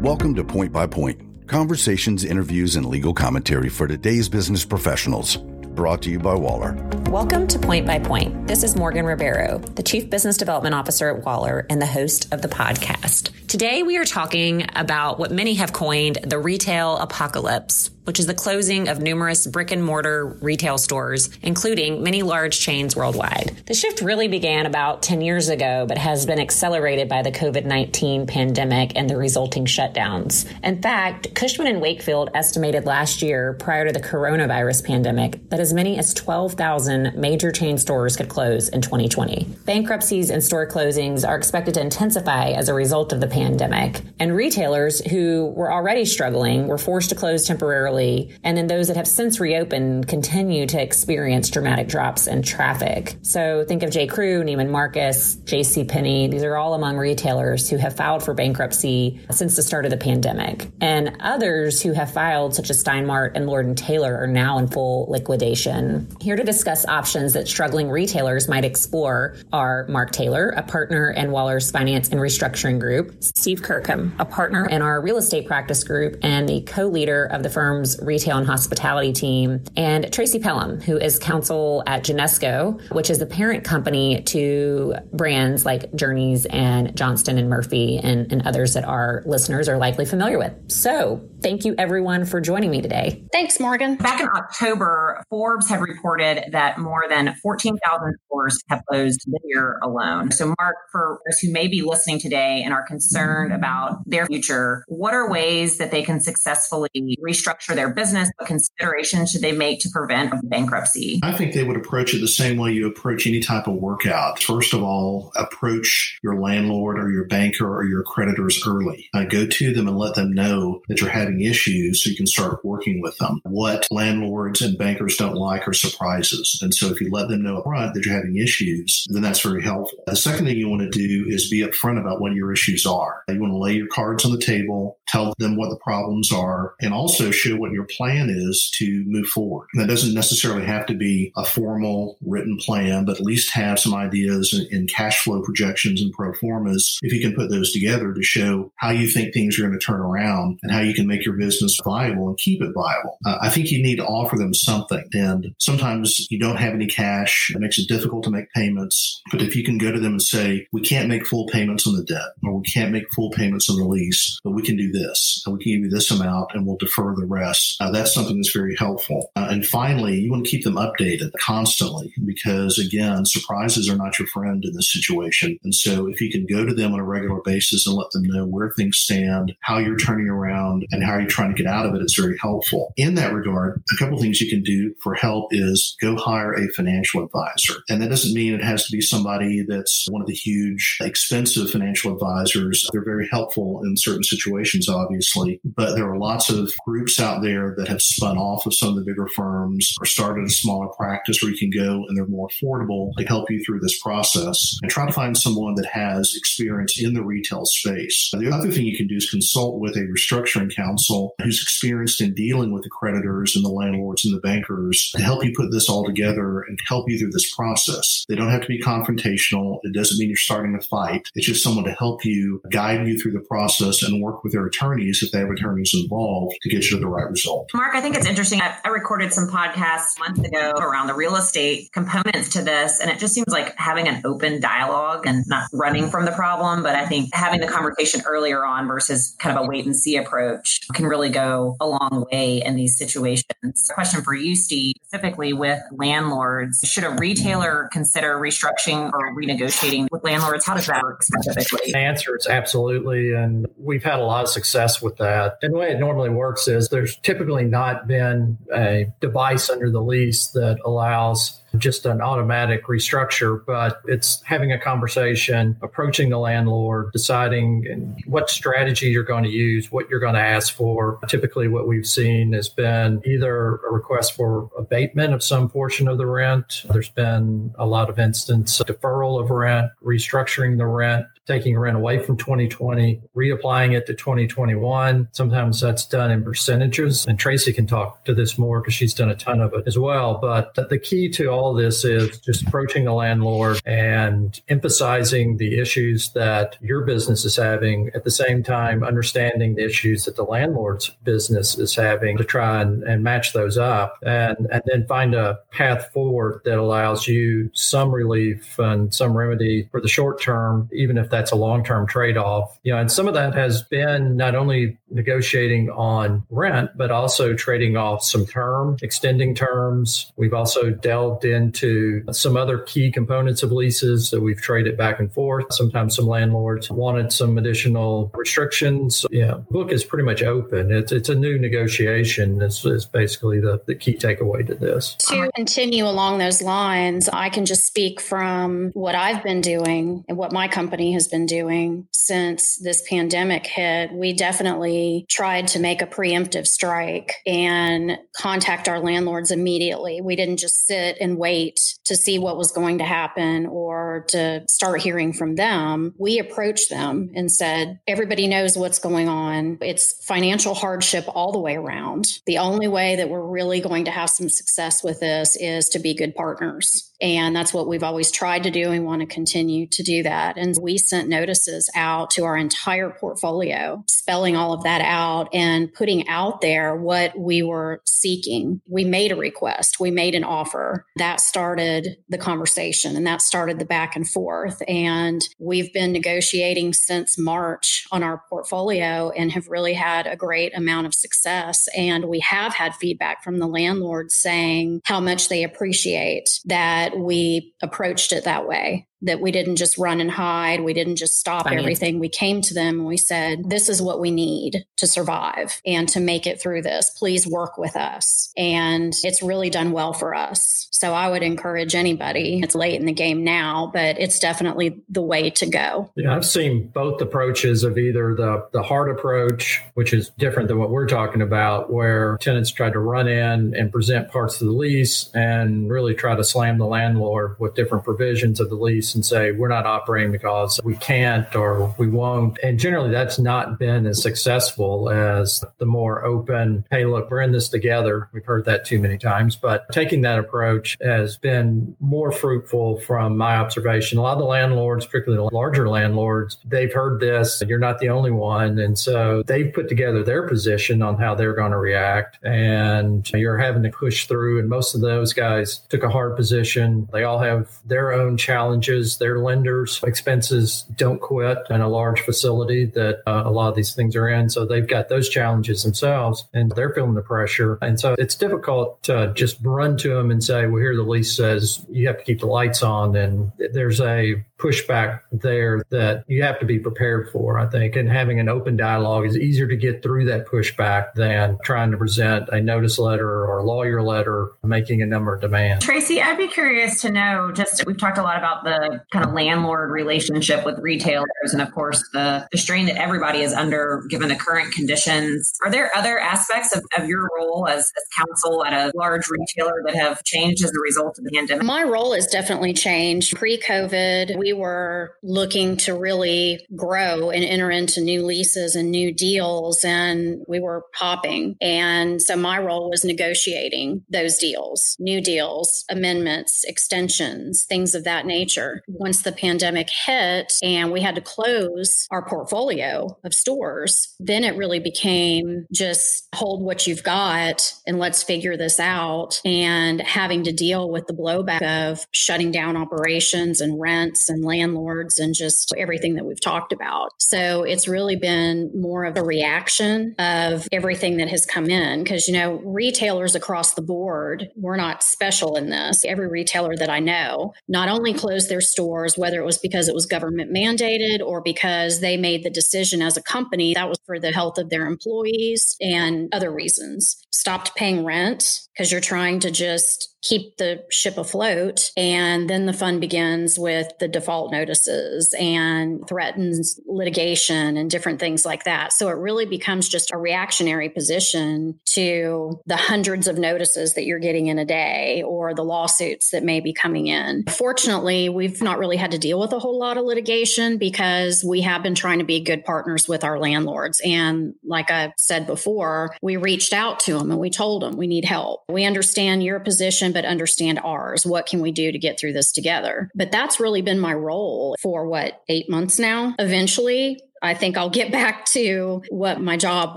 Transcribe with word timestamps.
Welcome 0.00 0.34
to 0.36 0.44
Point 0.44 0.72
by 0.72 0.86
Point 0.86 1.46
conversations, 1.46 2.24
interviews, 2.24 2.74
and 2.74 2.86
legal 2.86 3.12
commentary 3.12 3.68
for 3.68 3.86
today's 3.86 4.30
business 4.30 4.64
professionals. 4.64 5.36
Brought 5.36 6.00
to 6.02 6.10
you 6.10 6.18
by 6.18 6.34
Waller. 6.34 6.72
Welcome 7.10 7.46
to 7.48 7.58
Point 7.58 7.86
by 7.86 7.98
Point. 7.98 8.46
This 8.46 8.62
is 8.62 8.76
Morgan 8.76 9.04
Ribeiro, 9.04 9.58
the 9.58 9.82
Chief 9.82 10.08
Business 10.08 10.38
Development 10.38 10.74
Officer 10.74 11.10
at 11.10 11.26
Waller 11.26 11.66
and 11.68 11.82
the 11.82 11.86
host 11.86 12.32
of 12.32 12.40
the 12.40 12.48
podcast. 12.48 13.46
Today, 13.46 13.82
we 13.82 13.98
are 13.98 14.06
talking 14.06 14.64
about 14.74 15.18
what 15.18 15.32
many 15.32 15.52
have 15.54 15.74
coined 15.74 16.18
the 16.24 16.38
retail 16.38 16.96
apocalypse 16.96 17.90
which 18.10 18.18
is 18.18 18.26
the 18.26 18.34
closing 18.34 18.88
of 18.88 18.98
numerous 18.98 19.46
brick 19.46 19.70
and 19.70 19.84
mortar 19.84 20.26
retail 20.40 20.78
stores, 20.78 21.30
including 21.42 22.02
many 22.02 22.24
large 22.24 22.58
chains 22.58 22.96
worldwide. 22.96 23.62
The 23.66 23.74
shift 23.74 24.00
really 24.00 24.26
began 24.26 24.66
about 24.66 25.00
10 25.00 25.20
years 25.20 25.48
ago, 25.48 25.86
but 25.86 25.96
has 25.96 26.26
been 26.26 26.40
accelerated 26.40 27.08
by 27.08 27.22
the 27.22 27.30
COVID 27.30 27.66
19 27.66 28.26
pandemic 28.26 28.96
and 28.96 29.08
the 29.08 29.16
resulting 29.16 29.64
shutdowns. 29.64 30.44
In 30.64 30.82
fact, 30.82 31.36
Cushman 31.36 31.68
and 31.68 31.80
Wakefield 31.80 32.30
estimated 32.34 32.84
last 32.84 33.22
year, 33.22 33.52
prior 33.60 33.86
to 33.86 33.92
the 33.92 34.00
coronavirus 34.00 34.84
pandemic, 34.84 35.48
that 35.50 35.60
as 35.60 35.72
many 35.72 35.96
as 35.96 36.12
12,000 36.12 37.14
major 37.14 37.52
chain 37.52 37.78
stores 37.78 38.16
could 38.16 38.28
close 38.28 38.68
in 38.70 38.80
2020. 38.80 39.46
Bankruptcies 39.66 40.30
and 40.30 40.42
store 40.42 40.66
closings 40.66 41.24
are 41.24 41.36
expected 41.36 41.74
to 41.74 41.80
intensify 41.80 42.48
as 42.48 42.68
a 42.68 42.74
result 42.74 43.12
of 43.12 43.20
the 43.20 43.28
pandemic, 43.28 44.00
and 44.18 44.34
retailers 44.34 45.00
who 45.12 45.52
were 45.54 45.72
already 45.72 46.04
struggling 46.04 46.66
were 46.66 46.76
forced 46.76 47.10
to 47.10 47.14
close 47.14 47.46
temporarily 47.46 47.99
and 48.00 48.56
then 48.56 48.66
those 48.66 48.88
that 48.88 48.96
have 48.96 49.06
since 49.06 49.40
reopened 49.40 50.08
continue 50.08 50.66
to 50.66 50.80
experience 50.80 51.50
dramatic 51.50 51.88
drops 51.88 52.26
in 52.26 52.42
traffic. 52.42 53.16
So 53.22 53.64
think 53.66 53.82
of 53.82 53.90
J. 53.90 54.06
Crew, 54.06 54.42
Neiman 54.42 54.70
Marcus, 54.70 55.34
J.C. 55.44 55.84
Penney. 55.84 56.28
These 56.28 56.42
are 56.42 56.56
all 56.56 56.74
among 56.74 56.96
retailers 56.96 57.68
who 57.68 57.76
have 57.76 57.96
filed 57.96 58.22
for 58.22 58.34
bankruptcy 58.34 59.20
since 59.30 59.56
the 59.56 59.62
start 59.62 59.84
of 59.84 59.90
the 59.90 59.96
pandemic. 59.96 60.70
And 60.80 61.16
others 61.20 61.82
who 61.82 61.92
have 61.92 62.12
filed, 62.12 62.54
such 62.54 62.70
as 62.70 62.80
Stein 62.80 63.06
Mart 63.06 63.36
and 63.36 63.46
Lord 63.46 63.76
& 63.76 63.78
Taylor, 63.78 64.16
are 64.16 64.26
now 64.26 64.58
in 64.58 64.68
full 64.68 65.06
liquidation. 65.10 66.08
Here 66.20 66.36
to 66.36 66.44
discuss 66.44 66.86
options 66.86 67.34
that 67.34 67.48
struggling 67.48 67.90
retailers 67.90 68.48
might 68.48 68.64
explore 68.64 69.36
are 69.52 69.86
Mark 69.88 70.12
Taylor, 70.12 70.50
a 70.50 70.62
partner 70.62 71.10
in 71.10 71.30
Waller's 71.30 71.70
Finance 71.70 72.08
and 72.08 72.20
Restructuring 72.20 72.78
Group, 72.78 73.22
Steve 73.22 73.62
Kirkham, 73.62 74.14
a 74.18 74.24
partner 74.24 74.66
in 74.66 74.82
our 74.82 75.00
real 75.00 75.16
estate 75.16 75.46
practice 75.46 75.84
group 75.84 76.16
and 76.22 76.48
the 76.48 76.62
co-leader 76.62 77.24
of 77.24 77.42
the 77.42 77.50
firm's 77.80 77.98
retail 78.02 78.36
and 78.36 78.46
hospitality 78.46 79.12
team, 79.12 79.62
and 79.76 80.12
Tracy 80.12 80.38
Pelham, 80.38 80.80
who 80.80 80.96
is 80.96 81.18
counsel 81.18 81.82
at 81.86 82.04
Genesco, 82.04 82.80
which 82.92 83.10
is 83.10 83.18
the 83.18 83.26
parent 83.26 83.64
company 83.64 84.22
to 84.22 84.94
brands 85.12 85.64
like 85.64 85.92
Journeys 85.94 86.46
and 86.46 86.94
Johnston 86.96 87.38
and 87.38 87.48
Murphy 87.48 87.98
and, 87.98 88.30
and 88.32 88.46
others 88.46 88.74
that 88.74 88.84
our 88.84 89.22
listeners 89.24 89.68
are 89.68 89.78
likely 89.78 90.04
familiar 90.04 90.38
with. 90.38 90.52
So 90.70 91.26
thank 91.42 91.64
you 91.64 91.74
everyone 91.78 92.24
for 92.24 92.40
joining 92.40 92.70
me 92.70 92.82
today. 92.82 93.24
Thanks, 93.32 93.58
Morgan. 93.58 93.96
Back 93.96 94.20
in 94.20 94.28
October, 94.28 95.22
Forbes 95.30 95.68
had 95.68 95.80
reported 95.80 96.44
that 96.52 96.78
more 96.78 97.04
than 97.08 97.34
14,000 97.42 98.14
stores 98.26 98.62
have 98.68 98.82
closed 98.90 99.20
this 99.26 99.40
year 99.44 99.78
alone. 99.82 100.30
So, 100.32 100.54
Mark, 100.58 100.76
for 100.92 101.20
those 101.26 101.38
who 101.38 101.52
may 101.52 101.68
be 101.68 101.82
listening 101.82 102.18
today 102.18 102.62
and 102.62 102.74
are 102.74 102.84
concerned 102.86 103.52
about 103.52 103.98
their 104.06 104.26
future, 104.26 104.84
what 104.88 105.14
are 105.14 105.30
ways 105.30 105.78
that 105.78 105.90
they 105.90 106.02
can 106.02 106.20
successfully 106.20 106.90
restructure 107.24 107.69
their 107.74 107.92
business? 107.92 108.30
What 108.36 108.46
considerations 108.46 109.30
should 109.30 109.42
they 109.42 109.52
make 109.52 109.80
to 109.80 109.88
prevent 109.90 110.32
a 110.32 110.40
bankruptcy? 110.44 111.20
I 111.22 111.32
think 111.32 111.54
they 111.54 111.64
would 111.64 111.76
approach 111.76 112.14
it 112.14 112.20
the 112.20 112.28
same 112.28 112.56
way 112.56 112.72
you 112.72 112.86
approach 112.86 113.26
any 113.26 113.40
type 113.40 113.66
of 113.66 113.74
workout. 113.74 114.42
First 114.42 114.72
of 114.72 114.82
all, 114.82 115.32
approach 115.36 116.18
your 116.22 116.40
landlord 116.40 116.98
or 116.98 117.10
your 117.10 117.26
banker 117.26 117.66
or 117.66 117.84
your 117.84 118.02
creditors 118.02 118.62
early. 118.66 119.08
Uh, 119.14 119.24
go 119.24 119.46
to 119.46 119.72
them 119.72 119.88
and 119.88 119.98
let 119.98 120.14
them 120.14 120.32
know 120.32 120.80
that 120.88 121.00
you're 121.00 121.10
having 121.10 121.40
issues 121.40 122.04
so 122.04 122.10
you 122.10 122.16
can 122.16 122.26
start 122.26 122.64
working 122.64 123.00
with 123.00 123.16
them. 123.18 123.40
What 123.44 123.86
landlords 123.90 124.62
and 124.62 124.78
bankers 124.78 125.16
don't 125.16 125.34
like 125.34 125.66
are 125.66 125.72
surprises. 125.72 126.58
And 126.62 126.74
so 126.74 126.88
if 126.88 127.00
you 127.00 127.10
let 127.10 127.28
them 127.28 127.42
know 127.42 127.58
up 127.58 127.64
front 127.64 127.94
that 127.94 128.04
you're 128.04 128.14
having 128.14 128.36
issues, 128.36 129.06
then 129.10 129.22
that's 129.22 129.40
very 129.40 129.62
helpful. 129.62 130.02
The 130.06 130.16
second 130.16 130.46
thing 130.46 130.56
you 130.56 130.68
want 130.68 130.82
to 130.82 130.90
do 130.90 131.24
is 131.28 131.50
be 131.50 131.62
upfront 131.62 132.00
about 132.00 132.20
what 132.20 132.32
your 132.32 132.52
issues 132.52 132.86
are. 132.86 133.22
You 133.28 133.40
want 133.40 133.52
to 133.52 133.58
lay 133.58 133.74
your 133.74 133.86
cards 133.88 134.24
on 134.24 134.32
the 134.32 134.38
table, 134.38 134.98
tell 135.10 135.34
them 135.38 135.56
what 135.56 135.70
the 135.70 135.76
problems 135.76 136.32
are, 136.32 136.74
and 136.80 136.92
also 136.92 137.30
show 137.30 137.56
what 137.56 137.72
your 137.72 137.84
plan 137.84 138.28
is 138.30 138.70
to 138.76 139.04
move 139.06 139.26
forward. 139.26 139.68
And 139.72 139.82
that 139.82 139.88
doesn't 139.88 140.14
necessarily 140.14 140.64
have 140.64 140.86
to 140.86 140.94
be 140.94 141.32
a 141.36 141.44
formal 141.44 142.18
written 142.24 142.56
plan, 142.58 143.04
but 143.04 143.18
at 143.18 143.26
least 143.26 143.52
have 143.52 143.78
some 143.78 143.94
ideas 143.94 144.54
in 144.70 144.86
cash 144.86 145.22
flow 145.22 145.42
projections 145.42 146.00
and 146.00 146.12
pro 146.12 146.32
formas 146.34 146.98
if 147.02 147.12
you 147.12 147.20
can 147.20 147.34
put 147.34 147.50
those 147.50 147.72
together 147.72 148.12
to 148.12 148.22
show 148.22 148.72
how 148.76 148.90
you 148.90 149.08
think 149.08 149.32
things 149.32 149.58
are 149.58 149.62
going 149.62 149.78
to 149.78 149.84
turn 149.84 150.00
around 150.00 150.58
and 150.62 150.72
how 150.72 150.80
you 150.80 150.94
can 150.94 151.06
make 151.06 151.24
your 151.24 151.34
business 151.34 151.78
viable 151.84 152.28
and 152.28 152.38
keep 152.38 152.62
it 152.62 152.72
viable. 152.74 153.18
Uh, 153.24 153.38
I 153.40 153.50
think 153.50 153.70
you 153.70 153.82
need 153.82 153.96
to 153.96 154.06
offer 154.06 154.36
them 154.36 154.54
something. 154.54 155.04
And 155.12 155.54
sometimes 155.58 156.26
you 156.30 156.38
don't 156.38 156.56
have 156.56 156.74
any 156.74 156.86
cash. 156.86 157.50
It 157.54 157.60
makes 157.60 157.78
it 157.78 157.88
difficult 157.88 158.24
to 158.24 158.30
make 158.30 158.52
payments. 158.52 159.20
But 159.30 159.42
if 159.42 159.56
you 159.56 159.64
can 159.64 159.78
go 159.78 159.90
to 159.90 160.00
them 160.00 160.12
and 160.12 160.22
say, 160.22 160.66
we 160.72 160.80
can't 160.80 161.08
make 161.08 161.26
full 161.26 161.46
payments 161.46 161.86
on 161.86 161.96
the 161.96 162.04
debt 162.04 162.34
or 162.44 162.58
we 162.58 162.62
can't 162.62 162.92
make 162.92 163.12
full 163.12 163.30
payments 163.30 163.68
on 163.70 163.76
the 163.76 163.84
lease, 163.84 164.38
but 164.44 164.52
we 164.52 164.62
can 164.62 164.76
do 164.76 164.90
this 164.92 164.99
and 165.46 165.56
we 165.56 165.62
can 165.62 165.72
give 165.72 165.84
you 165.84 165.90
this 165.90 166.10
amount 166.10 166.50
and 166.54 166.66
we'll 166.66 166.76
defer 166.76 167.14
the 167.14 167.26
rest. 167.26 167.76
Uh, 167.80 167.90
that's 167.90 168.14
something 168.14 168.36
that's 168.36 168.52
very 168.52 168.76
helpful. 168.76 169.30
Uh, 169.36 169.48
and 169.50 169.66
finally, 169.66 170.18
you 170.18 170.30
want 170.30 170.44
to 170.44 170.50
keep 170.50 170.64
them 170.64 170.74
updated 170.74 171.30
constantly 171.40 172.12
because 172.24 172.78
again, 172.78 173.24
surprises 173.24 173.88
are 173.88 173.96
not 173.96 174.18
your 174.18 174.28
friend 174.28 174.64
in 174.64 174.74
this 174.74 174.92
situation. 174.92 175.58
And 175.64 175.74
so 175.74 176.06
if 176.06 176.20
you 176.20 176.30
can 176.30 176.46
go 176.46 176.64
to 176.64 176.74
them 176.74 176.92
on 176.92 177.00
a 177.00 177.04
regular 177.04 177.40
basis 177.44 177.86
and 177.86 177.96
let 177.96 178.10
them 178.10 178.24
know 178.24 178.46
where 178.46 178.70
things 178.70 178.98
stand, 178.98 179.54
how 179.60 179.78
you're 179.78 179.96
turning 179.96 180.28
around 180.28 180.86
and 180.90 181.04
how 181.04 181.18
you're 181.18 181.28
trying 181.28 181.54
to 181.54 181.62
get 181.62 181.70
out 181.70 181.86
of 181.86 181.94
it, 181.94 182.02
it's 182.02 182.18
very 182.18 182.36
helpful. 182.38 182.92
In 182.96 183.14
that 183.14 183.32
regard, 183.32 183.82
a 183.92 183.96
couple 183.96 184.18
things 184.18 184.40
you 184.40 184.50
can 184.50 184.62
do 184.62 184.94
for 185.02 185.14
help 185.14 185.48
is 185.50 185.96
go 186.00 186.16
hire 186.16 186.52
a 186.54 186.68
financial 186.68 187.24
advisor. 187.24 187.82
And 187.88 188.02
that 188.02 188.10
doesn't 188.10 188.34
mean 188.34 188.54
it 188.54 188.64
has 188.64 188.86
to 188.86 188.92
be 188.92 189.00
somebody 189.00 189.64
that's 189.66 190.06
one 190.10 190.22
of 190.22 190.26
the 190.26 190.34
huge, 190.34 190.98
expensive 191.00 191.70
financial 191.70 192.12
advisors. 192.12 192.88
They're 192.92 193.04
very 193.04 193.28
helpful 193.30 193.82
in 193.84 193.96
certain 193.96 194.24
situations, 194.24 194.88
obviously, 194.90 195.60
but 195.64 195.94
there 195.94 196.10
are 196.10 196.18
lots 196.18 196.50
of 196.50 196.72
groups 196.84 197.20
out 197.20 197.42
there 197.42 197.74
that 197.76 197.88
have 197.88 198.02
spun 198.02 198.36
off 198.36 198.66
of 198.66 198.74
some 198.74 198.90
of 198.90 198.96
the 198.96 199.04
bigger 199.04 199.26
firms 199.28 199.94
or 200.00 200.06
started 200.06 200.46
a 200.46 200.50
smaller 200.50 200.88
practice 200.88 201.42
where 201.42 201.50
you 201.50 201.58
can 201.58 201.70
go 201.70 202.04
and 202.06 202.16
they're 202.16 202.26
more 202.26 202.48
affordable 202.48 203.12
to 203.16 203.24
help 203.24 203.50
you 203.50 203.62
through 203.64 203.80
this 203.80 203.98
process 204.00 204.78
and 204.82 204.90
try 204.90 205.06
to 205.06 205.12
find 205.12 205.36
someone 205.36 205.74
that 205.74 205.86
has 205.86 206.34
experience 206.36 207.00
in 207.00 207.14
the 207.14 207.22
retail 207.22 207.64
space. 207.64 208.30
The 208.32 208.52
other 208.52 208.70
thing 208.70 208.86
you 208.86 208.96
can 208.96 209.06
do 209.06 209.16
is 209.16 209.30
consult 209.30 209.80
with 209.80 209.96
a 209.96 210.00
restructuring 210.00 210.74
counsel 210.74 211.34
who's 211.42 211.62
experienced 211.62 212.20
in 212.20 212.34
dealing 212.34 212.72
with 212.72 212.82
the 212.82 212.90
creditors 212.90 213.54
and 213.56 213.64
the 213.64 213.70
landlords 213.70 214.24
and 214.24 214.34
the 214.34 214.40
bankers 214.40 215.12
to 215.16 215.22
help 215.22 215.44
you 215.44 215.52
put 215.54 215.70
this 215.70 215.88
all 215.88 216.04
together 216.04 216.62
and 216.62 216.78
help 216.86 217.08
you 217.08 217.18
through 217.18 217.30
this 217.30 217.54
process. 217.54 218.24
They 218.28 218.34
don't 218.34 218.50
have 218.50 218.62
to 218.62 218.68
be 218.68 218.80
confrontational. 218.80 219.80
It 219.82 219.92
doesn't 219.92 220.18
mean 220.18 220.28
you're 220.28 220.36
starting 220.36 220.74
a 220.74 220.80
fight. 220.80 221.28
It's 221.34 221.46
just 221.46 221.62
someone 221.62 221.84
to 221.84 221.92
help 221.92 222.24
you, 222.24 222.60
guide 222.70 223.06
you 223.06 223.18
through 223.18 223.32
the 223.32 223.40
process 223.40 224.02
and 224.02 224.22
work 224.22 224.42
with 224.42 224.52
their 224.52 224.66
attorneys 224.80 225.22
if 225.22 225.32
they 225.32 225.38
have 225.38 225.50
attorneys 225.50 225.94
involved 225.94 226.56
to 226.62 226.68
get 226.68 226.84
you 226.84 226.96
to 226.96 227.00
the 227.00 227.08
right 227.08 227.28
result. 227.28 227.70
Mark, 227.74 227.94
I 227.94 228.00
think 228.00 228.16
it's 228.16 228.26
interesting. 228.26 228.60
I, 228.60 228.76
I 228.84 228.88
recorded 228.88 229.32
some 229.32 229.48
podcasts 229.48 230.18
months 230.18 230.40
ago 230.40 230.72
around 230.78 231.06
the 231.06 231.14
real 231.14 231.36
estate 231.36 231.92
components 231.92 232.50
to 232.50 232.62
this, 232.62 233.00
and 233.00 233.10
it 233.10 233.18
just 233.18 233.34
seems 233.34 233.48
like 233.48 233.76
having 233.76 234.08
an 234.08 234.22
open 234.24 234.60
dialogue 234.60 235.26
and 235.26 235.44
not 235.46 235.68
running 235.72 236.08
from 236.08 236.24
the 236.24 236.32
problem, 236.32 236.82
but 236.82 236.94
I 236.94 237.06
think 237.06 237.30
having 237.32 237.60
the 237.60 237.66
conversation 237.66 238.22
earlier 238.26 238.64
on 238.64 238.86
versus 238.86 239.36
kind 239.38 239.56
of 239.56 239.64
a 239.64 239.68
wait 239.68 239.84
and 239.84 239.96
see 239.96 240.16
approach 240.16 240.80
can 240.94 241.06
really 241.06 241.28
go 241.28 241.76
a 241.80 241.86
long 241.86 242.26
way 242.32 242.62
in 242.62 242.76
these 242.76 242.96
situations. 242.96 243.90
Question 243.92 244.22
for 244.22 244.34
you, 244.34 244.56
Steve, 244.56 244.94
specifically 245.04 245.52
with 245.52 245.80
landlords. 245.92 246.80
Should 246.84 247.04
a 247.04 247.10
retailer 247.10 247.88
consider 247.92 248.38
restructuring 248.38 249.12
or 249.12 249.34
renegotiating 249.34 250.08
with 250.10 250.24
landlords? 250.24 250.66
How 250.66 250.74
does 250.74 250.86
that 250.86 251.02
work 251.02 251.22
specifically? 251.22 251.92
The 251.92 251.98
answer 251.98 252.36
is 252.36 252.46
absolutely. 252.46 253.32
And 253.32 253.66
we've 253.76 254.02
had 254.02 254.18
a 254.18 254.24
lot 254.24 254.44
of 254.44 254.50
success 254.60 255.00
with 255.00 255.16
that. 255.16 255.58
And 255.62 255.72
the 255.72 255.78
way 255.78 255.90
it 255.90 255.98
normally 255.98 256.28
works 256.28 256.68
is 256.68 256.88
there's 256.90 257.16
typically 257.16 257.64
not 257.64 258.06
been 258.06 258.58
a 258.74 259.06
device 259.20 259.70
under 259.70 259.90
the 259.90 260.02
lease 260.02 260.48
that 260.48 260.78
allows 260.84 261.62
just 261.76 262.06
an 262.06 262.20
automatic 262.20 262.86
restructure, 262.86 263.64
but 263.64 264.00
it's 264.06 264.42
having 264.42 264.72
a 264.72 264.78
conversation, 264.78 265.76
approaching 265.82 266.30
the 266.30 266.38
landlord, 266.38 267.12
deciding 267.12 268.16
what 268.26 268.50
strategy 268.50 269.08
you're 269.08 269.22
going 269.22 269.44
to 269.44 269.50
use, 269.50 269.90
what 269.90 270.08
you're 270.08 270.20
going 270.20 270.34
to 270.34 270.40
ask 270.40 270.74
for. 270.74 271.18
Typically, 271.28 271.68
what 271.68 271.86
we've 271.86 272.06
seen 272.06 272.52
has 272.52 272.68
been 272.68 273.22
either 273.24 273.76
a 273.76 273.92
request 273.92 274.34
for 274.34 274.70
abatement 274.78 275.34
of 275.34 275.42
some 275.42 275.68
portion 275.68 276.08
of 276.08 276.18
the 276.18 276.26
rent. 276.26 276.84
There's 276.90 277.08
been 277.08 277.72
a 277.78 277.86
lot 277.86 278.08
of 278.10 278.18
instance 278.18 278.78
deferral 278.78 279.40
of 279.42 279.50
rent, 279.50 279.90
restructuring 280.02 280.78
the 280.78 280.86
rent, 280.86 281.26
taking 281.46 281.76
rent 281.76 281.96
away 281.96 282.22
from 282.22 282.36
2020, 282.36 283.20
reapplying 283.36 283.96
it 283.96 284.06
to 284.06 284.14
2021. 284.14 285.28
Sometimes 285.32 285.80
that's 285.80 286.06
done 286.06 286.30
in 286.30 286.44
percentages. 286.44 287.26
And 287.26 287.38
Tracy 287.38 287.72
can 287.72 287.86
talk 287.86 288.24
to 288.24 288.34
this 288.34 288.56
more 288.56 288.80
because 288.80 288.94
she's 288.94 289.14
done 289.14 289.30
a 289.30 289.34
ton 289.34 289.60
of 289.60 289.74
it 289.74 289.84
as 289.86 289.98
well. 289.98 290.38
But 290.40 290.74
the 290.74 290.98
key 290.98 291.28
to 291.30 291.48
all 291.48 291.59
all 291.60 291.74
this 291.74 292.04
is 292.04 292.38
just 292.38 292.66
approaching 292.66 293.04
the 293.04 293.12
landlord 293.12 293.80
and 293.84 294.60
emphasizing 294.68 295.58
the 295.58 295.78
issues 295.78 296.30
that 296.30 296.76
your 296.80 297.04
business 297.04 297.44
is 297.44 297.54
having 297.54 298.10
at 298.14 298.24
the 298.24 298.30
same 298.30 298.62
time 298.62 299.04
understanding 299.04 299.74
the 299.74 299.84
issues 299.84 300.24
that 300.24 300.36
the 300.36 300.42
landlord's 300.42 301.10
business 301.22 301.76
is 301.78 301.94
having 301.94 302.38
to 302.38 302.44
try 302.44 302.80
and, 302.80 303.02
and 303.02 303.22
match 303.22 303.52
those 303.52 303.76
up 303.76 304.18
and, 304.22 304.56
and 304.72 304.82
then 304.86 305.06
find 305.06 305.34
a 305.34 305.58
path 305.70 306.10
forward 306.14 306.62
that 306.64 306.78
allows 306.78 307.28
you 307.28 307.70
some 307.74 308.10
relief 308.10 308.78
and 308.78 309.12
some 309.12 309.36
remedy 309.36 309.86
for 309.90 310.00
the 310.00 310.08
short 310.08 310.40
term, 310.40 310.88
even 310.92 311.18
if 311.18 311.28
that's 311.28 311.52
a 311.52 311.56
long 311.56 311.84
term 311.84 312.06
trade 312.06 312.38
off. 312.38 312.78
You 312.84 312.92
know, 312.92 312.98
and 312.98 313.12
some 313.12 313.28
of 313.28 313.34
that 313.34 313.54
has 313.54 313.82
been 313.82 314.36
not 314.36 314.54
only 314.54 314.96
negotiating 315.10 315.90
on 315.90 316.42
rent, 316.48 316.90
but 316.96 317.10
also 317.10 317.54
trading 317.54 317.96
off 317.96 318.24
some 318.24 318.46
term, 318.46 318.96
extending 319.02 319.54
terms. 319.54 320.32
We've 320.36 320.54
also 320.54 320.90
delved 320.90 321.44
into 321.52 322.24
some 322.32 322.56
other 322.56 322.78
key 322.78 323.10
components 323.10 323.62
of 323.62 323.72
leases 323.72 324.30
that 324.30 324.40
we've 324.40 324.60
traded 324.60 324.96
back 324.96 325.20
and 325.20 325.32
forth. 325.32 325.72
Sometimes 325.72 326.16
some 326.16 326.26
landlords 326.26 326.90
wanted 326.90 327.32
some 327.32 327.58
additional 327.58 328.30
restrictions. 328.34 329.24
Yeah, 329.30 329.54
book 329.70 329.92
is 329.92 330.04
pretty 330.04 330.24
much 330.24 330.42
open. 330.42 330.90
It's, 330.90 331.12
it's 331.12 331.28
a 331.28 331.34
new 331.34 331.58
negotiation 331.58 332.60
is, 332.62 332.84
is 332.84 333.06
basically 333.06 333.60
the, 333.60 333.80
the 333.86 333.94
key 333.94 334.14
takeaway 334.16 334.66
to 334.66 334.74
this. 334.74 335.16
To 335.28 335.50
continue 335.54 336.06
along 336.06 336.38
those 336.38 336.62
lines, 336.62 337.28
I 337.28 337.48
can 337.50 337.66
just 337.66 337.86
speak 337.86 338.20
from 338.20 338.90
what 338.92 339.14
I've 339.14 339.42
been 339.42 339.60
doing 339.60 340.24
and 340.28 340.36
what 340.36 340.52
my 340.52 340.68
company 340.68 341.12
has 341.12 341.28
been 341.28 341.46
doing 341.46 342.06
since 342.12 342.76
this 342.76 343.02
pandemic 343.08 343.66
hit. 343.66 344.12
We 344.12 344.32
definitely 344.32 345.26
tried 345.28 345.68
to 345.68 345.80
make 345.80 346.02
a 346.02 346.06
preemptive 346.06 346.66
strike 346.66 347.36
and 347.46 348.18
contact 348.36 348.88
our 348.88 349.00
landlords 349.00 349.50
immediately. 349.50 350.20
We 350.20 350.36
didn't 350.36 350.58
just 350.58 350.86
sit 350.86 351.16
and 351.20 351.36
wait 351.40 351.80
to 352.04 352.14
see 352.14 352.38
what 352.38 352.56
was 352.56 352.70
going 352.70 352.98
to 352.98 353.04
happen 353.04 353.66
or 353.66 354.24
to 354.28 354.62
start 354.68 355.00
hearing 355.00 355.32
from 355.32 355.56
them. 355.56 356.14
We 356.18 356.38
approached 356.38 356.90
them 356.90 357.30
and 357.34 357.50
said, 357.50 357.98
everybody 358.06 358.46
knows 358.46 358.76
what's 358.76 358.98
going 358.98 359.28
on. 359.28 359.78
It's 359.80 360.24
financial 360.24 360.74
hardship 360.74 361.24
all 361.26 361.52
the 361.52 361.58
way 361.58 361.76
around. 361.76 362.26
The 362.46 362.58
only 362.58 362.86
way 362.86 363.16
that 363.16 363.28
we're 363.28 363.44
really 363.44 363.80
going 363.80 364.04
to 364.04 364.10
have 364.10 364.30
some 364.30 364.48
success 364.48 365.02
with 365.02 365.20
this 365.20 365.56
is 365.56 365.88
to 365.90 365.98
be 365.98 366.14
good 366.14 366.34
partners. 366.34 367.10
And 367.20 367.54
that's 367.54 367.74
what 367.74 367.86
we've 367.86 368.02
always 368.02 368.30
tried 368.30 368.62
to 368.62 368.70
do 368.70 368.90
and 368.90 369.04
want 369.04 369.20
to 369.20 369.26
continue 369.26 369.86
to 369.88 370.02
do 370.02 370.22
that. 370.22 370.56
And 370.56 370.74
we 370.80 370.98
sent 370.98 371.28
notices 371.28 371.90
out 371.94 372.30
to 372.30 372.44
our 372.44 372.56
entire 372.56 373.10
portfolio, 373.10 374.02
spelling 374.06 374.56
all 374.56 374.72
of 374.72 374.84
that 374.84 375.02
out 375.02 375.48
and 375.54 375.92
putting 375.92 376.28
out 376.28 376.60
there 376.60 376.96
what 376.96 377.38
we 377.38 377.62
were 377.62 378.00
seeking. 378.04 378.80
We 378.88 379.04
made 379.04 379.32
a 379.32 379.36
request, 379.36 380.00
we 380.00 380.10
made 380.10 380.34
an 380.34 380.44
offer. 380.44 381.06
That 381.16 381.29
started 381.38 382.16
the 382.28 382.38
conversation 382.38 383.14
and 383.14 383.26
that 383.26 383.42
started 383.42 383.78
the 383.78 383.84
back 383.84 384.16
and 384.16 384.28
forth. 384.28 384.82
And 384.88 385.40
we've 385.60 385.92
been 385.92 386.10
negotiating 386.10 386.94
since 386.94 387.38
March 387.38 388.06
on 388.10 388.24
our 388.24 388.42
portfolio 388.48 389.30
and 389.30 389.52
have 389.52 389.68
really 389.68 389.94
had 389.94 390.26
a 390.26 390.34
great 390.34 390.76
amount 390.76 391.06
of 391.06 391.14
success. 391.14 391.86
And 391.96 392.24
we 392.24 392.40
have 392.40 392.74
had 392.74 392.96
feedback 392.96 393.44
from 393.44 393.58
the 393.58 393.68
landlords 393.68 394.34
saying 394.34 395.02
how 395.04 395.20
much 395.20 395.48
they 395.48 395.62
appreciate 395.62 396.48
that 396.64 396.80
that 396.80 397.18
we 397.18 397.74
approached 397.82 398.32
it 398.32 398.44
that 398.44 398.66
way 398.66 399.06
that 399.22 399.40
we 399.40 399.50
didn't 399.50 399.76
just 399.76 399.98
run 399.98 400.20
and 400.20 400.30
hide. 400.30 400.80
We 400.80 400.94
didn't 400.94 401.16
just 401.16 401.38
stop 401.38 401.64
Funny. 401.64 401.78
everything. 401.78 402.18
We 402.18 402.28
came 402.28 402.62
to 402.62 402.74
them 402.74 403.00
and 403.00 403.06
we 403.06 403.16
said, 403.16 403.68
this 403.68 403.88
is 403.88 404.00
what 404.00 404.20
we 404.20 404.30
need 404.30 404.84
to 404.96 405.06
survive 405.06 405.80
and 405.84 406.08
to 406.10 406.20
make 406.20 406.46
it 406.46 406.60
through 406.60 406.82
this. 406.82 407.10
Please 407.10 407.46
work 407.46 407.76
with 407.76 407.96
us. 407.96 408.52
And 408.56 409.12
it's 409.22 409.42
really 409.42 409.70
done 409.70 409.92
well 409.92 410.12
for 410.12 410.34
us. 410.34 410.88
So 410.90 411.14
I 411.14 411.30
would 411.30 411.42
encourage 411.42 411.94
anybody, 411.94 412.60
it's 412.62 412.74
late 412.74 413.00
in 413.00 413.06
the 413.06 413.12
game 413.12 413.42
now, 413.44 413.90
but 413.92 414.18
it's 414.18 414.38
definitely 414.38 415.02
the 415.08 415.22
way 415.22 415.50
to 415.50 415.66
go. 415.66 416.10
Yeah, 416.16 416.34
I've 416.34 416.46
seen 416.46 416.88
both 416.88 417.20
approaches 417.20 417.84
of 417.84 417.96
either 417.96 418.34
the, 418.34 418.68
the 418.72 418.82
hard 418.82 419.10
approach, 419.10 419.80
which 419.94 420.12
is 420.12 420.30
different 420.38 420.68
than 420.68 420.78
what 420.78 420.90
we're 420.90 421.06
talking 421.06 421.42
about, 421.42 421.92
where 421.92 422.36
tenants 422.40 422.70
try 422.70 422.90
to 422.90 422.98
run 422.98 423.28
in 423.28 423.74
and 423.74 423.92
present 423.92 424.30
parts 424.30 424.60
of 424.60 424.66
the 424.66 424.72
lease 424.72 425.30
and 425.34 425.90
really 425.90 426.14
try 426.14 426.34
to 426.34 426.44
slam 426.44 426.78
the 426.78 426.86
landlord 426.86 427.56
with 427.58 427.74
different 427.74 428.04
provisions 428.04 428.60
of 428.60 428.68
the 428.68 428.76
lease 428.76 429.09
and 429.14 429.24
say, 429.24 429.52
we're 429.52 429.68
not 429.68 429.86
operating 429.86 430.32
because 430.32 430.80
we 430.84 430.96
can't 430.96 431.54
or 431.54 431.94
we 431.98 432.08
won't. 432.08 432.58
And 432.62 432.78
generally, 432.78 433.10
that's 433.10 433.38
not 433.38 433.78
been 433.78 434.06
as 434.06 434.22
successful 434.22 435.10
as 435.10 435.64
the 435.78 435.86
more 435.86 436.24
open, 436.24 436.84
hey, 436.90 437.04
look, 437.04 437.30
we're 437.30 437.40
in 437.40 437.52
this 437.52 437.68
together. 437.68 438.28
We've 438.32 438.44
heard 438.44 438.64
that 438.66 438.84
too 438.84 438.98
many 438.98 439.18
times, 439.18 439.56
but 439.56 439.86
taking 439.92 440.22
that 440.22 440.38
approach 440.38 440.96
has 441.00 441.36
been 441.36 441.96
more 442.00 442.32
fruitful 442.32 443.00
from 443.00 443.36
my 443.36 443.56
observation. 443.56 444.18
A 444.18 444.22
lot 444.22 444.34
of 444.34 444.38
the 444.38 444.44
landlords, 444.44 445.06
particularly 445.06 445.48
the 445.48 445.54
larger 445.54 445.88
landlords, 445.88 446.58
they've 446.64 446.92
heard 446.92 447.20
this. 447.20 447.62
You're 447.66 447.78
not 447.78 447.98
the 447.98 448.08
only 448.08 448.30
one. 448.30 448.78
And 448.78 448.98
so 448.98 449.42
they've 449.46 449.72
put 449.72 449.88
together 449.88 450.22
their 450.22 450.48
position 450.48 451.02
on 451.02 451.16
how 451.18 451.34
they're 451.34 451.54
going 451.54 451.72
to 451.72 451.78
react. 451.78 452.38
And 452.44 453.28
you're 453.32 453.58
having 453.58 453.82
to 453.82 453.90
push 453.90 454.26
through. 454.26 454.58
And 454.60 454.68
most 454.68 454.94
of 454.94 455.00
those 455.00 455.32
guys 455.32 455.78
took 455.88 456.02
a 456.02 456.10
hard 456.10 456.36
position. 456.36 457.08
They 457.12 457.24
all 457.24 457.38
have 457.38 457.78
their 457.84 458.12
own 458.12 458.36
challenges 458.36 458.80
their 459.18 459.38
lenders' 459.38 460.00
expenses 460.04 460.84
don't 460.96 461.20
quit 461.20 461.58
in 461.70 461.80
a 461.80 461.88
large 461.88 462.20
facility 462.20 462.86
that 462.86 463.22
uh, 463.26 463.42
a 463.44 463.50
lot 463.50 463.68
of 463.68 463.74
these 463.74 463.94
things 463.94 464.16
are 464.16 464.28
in. 464.28 464.50
So 464.50 464.64
they've 464.64 464.86
got 464.86 465.08
those 465.08 465.28
challenges 465.28 465.82
themselves 465.82 466.44
and 466.52 466.72
they're 466.72 466.92
feeling 466.92 467.14
the 467.14 467.22
pressure. 467.22 467.78
And 467.82 467.98
so 467.98 468.14
it's 468.18 468.34
difficult 468.34 469.02
to 469.04 469.32
just 469.34 469.58
run 469.62 469.96
to 469.98 470.14
them 470.14 470.30
and 470.30 470.42
say, 470.42 470.66
well, 470.66 470.80
here 470.80 470.96
the 470.96 471.02
lease 471.02 471.36
says 471.36 471.84
you 471.88 472.06
have 472.06 472.18
to 472.18 472.24
keep 472.24 472.40
the 472.40 472.46
lights 472.46 472.82
on. 472.82 473.16
And 473.16 473.52
there's 473.72 474.00
a 474.00 474.44
pushback 474.60 475.20
there 475.32 475.82
that 475.90 476.24
you 476.28 476.42
have 476.42 476.58
to 476.60 476.66
be 476.66 476.78
prepared 476.78 477.30
for, 477.30 477.58
I 477.58 477.66
think. 477.66 477.96
And 477.96 478.08
having 478.08 478.40
an 478.40 478.48
open 478.48 478.76
dialogue 478.76 479.26
is 479.26 479.36
easier 479.36 479.66
to 479.66 479.76
get 479.76 480.02
through 480.02 480.26
that 480.26 480.46
pushback 480.46 481.14
than 481.14 481.58
trying 481.64 481.90
to 481.90 481.96
present 481.96 482.48
a 482.50 482.60
notice 482.60 482.98
letter 482.98 483.28
or 483.28 483.58
a 483.58 483.64
lawyer 483.64 484.02
letter 484.02 484.52
making 484.62 485.02
a 485.02 485.06
number 485.06 485.34
of 485.34 485.40
demands. 485.40 485.84
Tracy, 485.84 486.20
I'd 486.20 486.38
be 486.38 486.48
curious 486.48 487.00
to 487.02 487.10
know 487.10 487.52
just 487.52 487.84
we've 487.86 487.98
talked 487.98 488.18
a 488.18 488.22
lot 488.22 488.38
about 488.38 488.64
the 488.64 489.00
kind 489.12 489.24
of 489.24 489.32
landlord 489.32 489.90
relationship 489.90 490.64
with 490.64 490.78
retailers 490.78 491.26
and, 491.52 491.62
of 491.62 491.72
course, 491.72 492.02
the, 492.12 492.46
the 492.52 492.58
strain 492.58 492.86
that 492.86 492.96
everybody 492.96 493.40
is 493.40 493.52
under 493.52 494.04
given 494.08 494.28
the 494.28 494.36
current 494.36 494.72
conditions. 494.74 495.52
Are 495.64 495.70
there 495.70 495.90
other 495.96 496.18
aspects 496.18 496.74
of, 496.74 496.84
of 496.96 497.08
your 497.08 497.28
role 497.38 497.66
as, 497.68 497.78
as 497.78 498.04
counsel 498.18 498.64
at 498.64 498.72
a 498.72 498.92
large 498.96 499.28
retailer 499.28 499.82
that 499.86 499.94
have 499.94 500.22
changed 500.24 500.64
as 500.64 500.70
a 500.70 500.80
result 500.80 501.18
of 501.18 501.24
the 501.24 501.30
pandemic? 501.30 501.64
My 501.64 501.82
role 501.82 502.14
has 502.14 502.26
definitely 502.26 502.72
changed. 502.72 503.36
Pre 503.36 503.58
COVID, 503.58 504.38
we 504.38 504.49
were 504.52 505.16
looking 505.22 505.76
to 505.78 505.94
really 505.94 506.64
grow 506.76 507.30
and 507.30 507.44
enter 507.44 507.70
into 507.70 508.00
new 508.00 508.24
leases 508.24 508.74
and 508.74 508.90
new 508.90 509.12
deals, 509.12 509.84
and 509.84 510.42
we 510.48 510.60
were 510.60 510.84
popping. 510.92 511.56
And 511.60 512.20
so 512.20 512.36
my 512.36 512.58
role 512.58 512.90
was 512.90 513.04
negotiating 513.04 514.02
those 514.10 514.38
deals, 514.38 514.96
new 514.98 515.20
deals, 515.20 515.84
amendments, 515.90 516.64
extensions, 516.64 517.64
things 517.64 517.94
of 517.94 518.04
that 518.04 518.26
nature. 518.26 518.82
Once 518.88 519.22
the 519.22 519.32
pandemic 519.32 519.88
hit 519.90 520.52
and 520.62 520.92
we 520.92 521.00
had 521.00 521.14
to 521.14 521.20
close 521.20 522.06
our 522.10 522.24
portfolio 522.26 523.18
of 523.24 523.34
stores, 523.34 524.14
then 524.18 524.44
it 524.44 524.56
really 524.56 524.80
became 524.80 525.66
just 525.72 526.28
hold 526.34 526.62
what 526.62 526.86
you've 526.86 527.02
got 527.02 527.72
and 527.86 527.98
let's 527.98 528.22
figure 528.22 528.56
this 528.56 528.80
out 528.80 529.40
and 529.44 530.00
having 530.00 530.44
to 530.44 530.52
deal 530.52 530.90
with 530.90 531.06
the 531.06 531.12
blowback 531.12 531.62
of 531.62 532.06
shutting 532.12 532.50
down 532.50 532.76
operations 532.76 533.60
and 533.60 533.80
rents 533.80 534.28
and 534.28 534.39
landlords 534.42 535.18
and 535.18 535.34
just 535.34 535.72
everything 535.76 536.14
that 536.14 536.24
we've 536.24 536.40
talked 536.40 536.72
about. 536.72 537.10
So 537.18 537.62
it's 537.62 537.88
really 537.88 538.16
been 538.16 538.70
more 538.74 539.04
of 539.04 539.16
a 539.16 539.22
reaction 539.22 540.14
of 540.18 540.68
everything 540.72 541.16
that 541.18 541.28
has 541.28 541.46
come 541.46 541.68
in 541.68 542.02
because, 542.02 542.28
you 542.28 542.34
know, 542.34 542.60
retailers 542.64 543.34
across 543.34 543.74
the 543.74 543.82
board, 543.82 544.48
we're 544.56 544.76
not 544.76 545.02
special 545.02 545.56
in 545.56 545.70
this. 545.70 546.04
Every 546.04 546.28
retailer 546.28 546.76
that 546.76 546.90
I 546.90 547.00
know 547.00 547.52
not 547.68 547.88
only 547.88 548.12
closed 548.12 548.48
their 548.48 548.60
stores, 548.60 549.16
whether 549.16 549.40
it 549.40 549.46
was 549.46 549.58
because 549.58 549.88
it 549.88 549.94
was 549.94 550.06
government 550.06 550.52
mandated 550.52 551.20
or 551.20 551.40
because 551.40 552.00
they 552.00 552.16
made 552.16 552.42
the 552.42 552.50
decision 552.50 553.02
as 553.02 553.16
a 553.16 553.22
company 553.22 553.74
that 553.74 553.88
was 553.88 553.98
for 554.06 554.18
the 554.18 554.32
health 554.32 554.58
of 554.58 554.70
their 554.70 554.86
employees 554.86 555.76
and 555.80 556.28
other 556.32 556.50
reasons, 556.50 557.16
stopped 557.32 557.74
paying 557.76 558.04
rent 558.04 558.60
because 558.74 558.92
you're 558.92 559.00
trying 559.00 559.40
to 559.40 559.50
just 559.50 560.16
keep 560.22 560.56
the 560.58 560.84
ship 560.90 561.16
afloat. 561.16 561.90
And 561.96 562.48
then 562.48 562.66
the 562.66 562.72
fun 562.72 563.00
begins 563.00 563.58
with 563.58 563.88
the 563.98 564.08
default 564.08 564.52
notices 564.52 565.34
and 565.38 566.06
threatens 566.08 566.78
litigation 566.86 567.76
and 567.76 567.90
different 567.90 568.20
things 568.20 568.44
like 568.44 568.64
that. 568.64 568.92
So 568.92 569.08
it 569.08 569.16
really 569.16 569.46
becomes 569.46 569.88
just 569.88 570.12
a 570.12 570.18
reactionary 570.18 570.88
position 570.88 571.78
to 571.94 572.60
the 572.66 572.76
hundreds 572.76 573.28
of 573.28 573.38
notices 573.38 573.94
that 573.94 574.04
you're 574.04 574.18
getting 574.18 574.48
in 574.48 574.58
a 574.58 574.64
day 574.64 575.22
or 575.26 575.54
the 575.54 575.64
lawsuits 575.64 576.30
that 576.30 576.44
may 576.44 576.60
be 576.60 576.72
coming 576.72 577.06
in. 577.06 577.44
Fortunately, 577.48 578.28
we've 578.28 578.62
not 578.62 578.78
really 578.78 578.96
had 578.96 579.12
to 579.12 579.18
deal 579.18 579.40
with 579.40 579.52
a 579.52 579.58
whole 579.58 579.78
lot 579.78 579.96
of 579.96 580.04
litigation 580.04 580.78
because 580.78 581.42
we 581.44 581.62
have 581.62 581.82
been 581.82 581.94
trying 581.94 582.18
to 582.18 582.24
be 582.24 582.40
good 582.40 582.64
partners 582.64 583.08
with 583.08 583.24
our 583.24 583.38
landlords. 583.38 584.00
And 584.04 584.54
like 584.64 584.90
I 584.90 585.12
said 585.16 585.46
before, 585.46 586.14
we 586.20 586.36
reached 586.36 586.72
out 586.72 587.00
to 587.00 587.18
them 587.18 587.30
and 587.30 587.40
we 587.40 587.50
told 587.50 587.82
them 587.82 587.96
we 587.96 588.06
need 588.06 588.24
help. 588.24 588.64
We 588.68 588.84
understand 588.84 589.42
your 589.42 589.60
position 589.60 590.09
but 590.12 590.24
understand 590.24 590.80
ours. 590.82 591.24
What 591.24 591.46
can 591.46 591.60
we 591.60 591.72
do 591.72 591.92
to 591.92 591.98
get 591.98 592.18
through 592.18 592.32
this 592.32 592.52
together? 592.52 593.10
But 593.14 593.32
that's 593.32 593.60
really 593.60 593.82
been 593.82 594.00
my 594.00 594.14
role 594.14 594.76
for 594.80 595.06
what, 595.06 595.42
eight 595.48 595.68
months 595.68 595.98
now. 595.98 596.34
Eventually, 596.38 597.18
I 597.42 597.54
think 597.54 597.76
I'll 597.76 597.90
get 597.90 598.12
back 598.20 598.44
to 598.46 599.02
what 599.08 599.40
my 599.40 599.56
job 599.56 599.96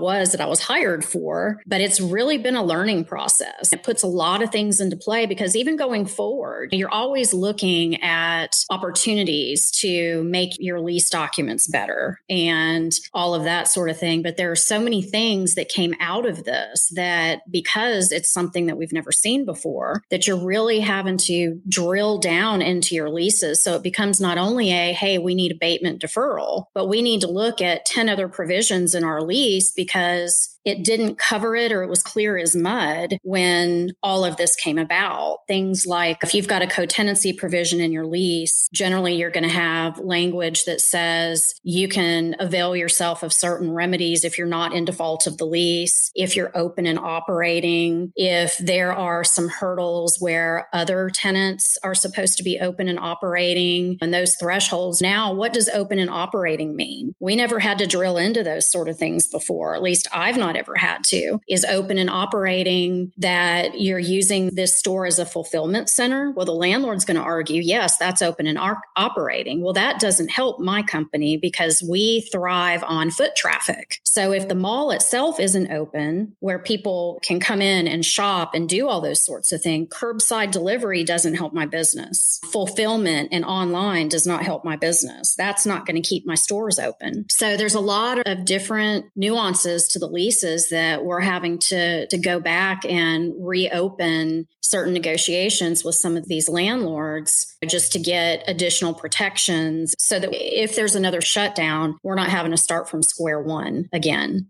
was 0.00 0.32
that 0.32 0.40
I 0.40 0.46
was 0.46 0.60
hired 0.60 1.04
for, 1.04 1.60
but 1.66 1.80
it's 1.80 2.00
really 2.00 2.38
been 2.38 2.56
a 2.56 2.64
learning 2.64 3.04
process. 3.04 3.72
It 3.72 3.82
puts 3.82 4.02
a 4.02 4.08
lot 4.08 4.42
of 4.42 4.50
things 4.50 4.80
into 4.80 4.96
play 4.96 5.26
because 5.26 5.56
even 5.56 5.76
going 5.76 6.06
forward, 6.06 6.70
you're 6.72 6.90
always 6.90 7.34
looking 7.34 8.02
at 8.02 8.54
opportunities 8.70 9.70
to 9.80 10.22
make 10.24 10.52
your 10.58 10.80
lease 10.80 11.10
documents 11.10 11.66
better 11.66 12.20
and 12.28 12.92
all 13.12 13.34
of 13.34 13.44
that 13.44 13.68
sort 13.68 13.90
of 13.90 13.98
thing. 13.98 14.22
But 14.22 14.36
there 14.36 14.50
are 14.50 14.56
so 14.56 14.80
many 14.80 15.02
things 15.02 15.54
that 15.54 15.68
came 15.68 15.94
out 16.00 16.26
of 16.26 16.44
this 16.44 16.90
that 16.94 17.40
because 17.50 18.12
it's 18.12 18.30
something 18.30 18.66
that 18.66 18.76
we've 18.76 18.92
never 18.92 19.12
seen 19.12 19.44
before, 19.44 20.02
that 20.10 20.26
you're 20.26 20.44
really 20.44 20.80
having 20.80 21.16
to 21.16 21.60
drill 21.68 22.18
down 22.18 22.62
into 22.62 22.94
your 22.94 23.10
leases. 23.10 23.62
So 23.62 23.74
it 23.74 23.82
becomes 23.82 24.20
not 24.20 24.38
only 24.38 24.72
a, 24.72 24.92
hey, 24.92 25.18
we 25.18 25.34
need 25.34 25.52
abatement 25.52 26.00
deferral, 26.00 26.66
but 26.74 26.88
we 26.88 27.02
need 27.02 27.20
to 27.22 27.28
look 27.34 27.60
at 27.60 27.84
10 27.84 28.08
other 28.08 28.28
provisions 28.28 28.94
in 28.94 29.04
our 29.04 29.20
lease 29.20 29.72
because 29.72 30.53
it 30.64 30.84
didn't 30.84 31.18
cover 31.18 31.54
it 31.56 31.72
or 31.72 31.82
it 31.82 31.88
was 31.88 32.02
clear 32.02 32.36
as 32.36 32.56
mud 32.56 33.18
when 33.22 33.92
all 34.02 34.24
of 34.24 34.36
this 34.36 34.56
came 34.56 34.78
about. 34.78 35.38
Things 35.46 35.86
like 35.86 36.18
if 36.22 36.34
you've 36.34 36.48
got 36.48 36.62
a 36.62 36.66
co-tenancy 36.66 37.32
provision 37.32 37.80
in 37.80 37.92
your 37.92 38.06
lease, 38.06 38.68
generally 38.72 39.14
you're 39.14 39.30
going 39.30 39.44
to 39.44 39.50
have 39.50 39.98
language 39.98 40.64
that 40.64 40.80
says 40.80 41.54
you 41.62 41.88
can 41.88 42.34
avail 42.38 42.74
yourself 42.74 43.22
of 43.22 43.32
certain 43.32 43.70
remedies 43.70 44.24
if 44.24 44.38
you're 44.38 44.46
not 44.46 44.72
in 44.72 44.84
default 44.84 45.26
of 45.26 45.38
the 45.38 45.44
lease, 45.44 46.10
if 46.14 46.36
you're 46.36 46.56
open 46.56 46.86
and 46.86 46.98
operating, 46.98 48.12
if 48.16 48.56
there 48.58 48.92
are 48.92 49.24
some 49.24 49.48
hurdles 49.48 50.16
where 50.20 50.68
other 50.72 51.10
tenants 51.10 51.76
are 51.82 51.94
supposed 51.94 52.36
to 52.38 52.42
be 52.42 52.58
open 52.60 52.88
and 52.88 52.98
operating 52.98 53.98
and 54.00 54.12
those 54.12 54.36
thresholds. 54.36 55.00
Now, 55.00 55.32
what 55.32 55.52
does 55.52 55.68
open 55.68 55.98
and 55.98 56.10
operating 56.10 56.76
mean? 56.76 57.14
We 57.20 57.36
never 57.36 57.58
had 57.58 57.78
to 57.78 57.86
drill 57.86 58.16
into 58.16 58.42
those 58.42 58.70
sort 58.70 58.88
of 58.88 58.98
things 58.98 59.28
before. 59.28 59.74
At 59.74 59.82
least 59.82 60.08
I've 60.12 60.36
not 60.36 60.53
ever 60.56 60.74
had 60.76 61.04
to, 61.04 61.40
is 61.48 61.64
open 61.64 61.98
and 61.98 62.10
operating, 62.10 63.12
that 63.18 63.80
you're 63.80 63.98
using 63.98 64.54
this 64.54 64.78
store 64.78 65.06
as 65.06 65.18
a 65.18 65.26
fulfillment 65.26 65.88
center. 65.88 66.32
Well, 66.32 66.46
the 66.46 66.52
landlord's 66.52 67.04
going 67.04 67.16
to 67.16 67.22
argue, 67.22 67.62
yes, 67.62 67.96
that's 67.96 68.22
open 68.22 68.46
and 68.46 68.58
ar- 68.58 68.82
operating. 68.96 69.62
Well, 69.62 69.72
that 69.74 70.00
doesn't 70.00 70.28
help 70.28 70.60
my 70.60 70.82
company 70.82 71.36
because 71.36 71.82
we 71.82 72.22
thrive 72.32 72.84
on 72.84 73.10
foot 73.10 73.36
traffic. 73.36 74.00
So 74.14 74.30
if 74.30 74.46
the 74.46 74.54
mall 74.54 74.92
itself 74.92 75.40
isn't 75.40 75.72
open, 75.72 76.36
where 76.38 76.60
people 76.60 77.18
can 77.24 77.40
come 77.40 77.60
in 77.60 77.88
and 77.88 78.04
shop 78.04 78.54
and 78.54 78.68
do 78.68 78.88
all 78.88 79.00
those 79.00 79.20
sorts 79.20 79.50
of 79.50 79.60
things, 79.60 79.88
curbside 79.88 80.52
delivery 80.52 81.02
doesn't 81.02 81.34
help 81.34 81.52
my 81.52 81.66
business. 81.66 82.38
Fulfillment 82.44 83.30
and 83.32 83.44
online 83.44 84.08
does 84.08 84.24
not 84.24 84.44
help 84.44 84.64
my 84.64 84.76
business. 84.76 85.34
That's 85.34 85.66
not 85.66 85.84
going 85.84 86.00
to 86.00 86.08
keep 86.08 86.24
my 86.28 86.36
stores 86.36 86.78
open. 86.78 87.26
So 87.28 87.56
there's 87.56 87.74
a 87.74 87.80
lot 87.80 88.24
of 88.24 88.44
different 88.44 89.06
nuances 89.16 89.88
to 89.88 89.98
the 89.98 90.06
leases 90.06 90.68
that 90.68 91.04
we're 91.04 91.18
having 91.18 91.58
to 91.70 92.06
to 92.06 92.16
go 92.16 92.38
back 92.38 92.84
and 92.84 93.32
reopen 93.36 94.46
certain 94.60 94.94
negotiations 94.94 95.84
with 95.84 95.94
some 95.94 96.16
of 96.16 96.26
these 96.26 96.48
landlords 96.48 97.54
just 97.66 97.92
to 97.92 97.98
get 97.98 98.42
additional 98.48 98.94
protections 98.94 99.94
so 99.98 100.18
that 100.18 100.30
if 100.32 100.74
there's 100.74 100.94
another 100.94 101.20
shutdown, 101.20 101.98
we're 102.02 102.14
not 102.14 102.30
having 102.30 102.50
to 102.50 102.56
start 102.56 102.88
from 102.88 103.02
square 103.02 103.40
one 103.40 103.88
again. 103.92 104.03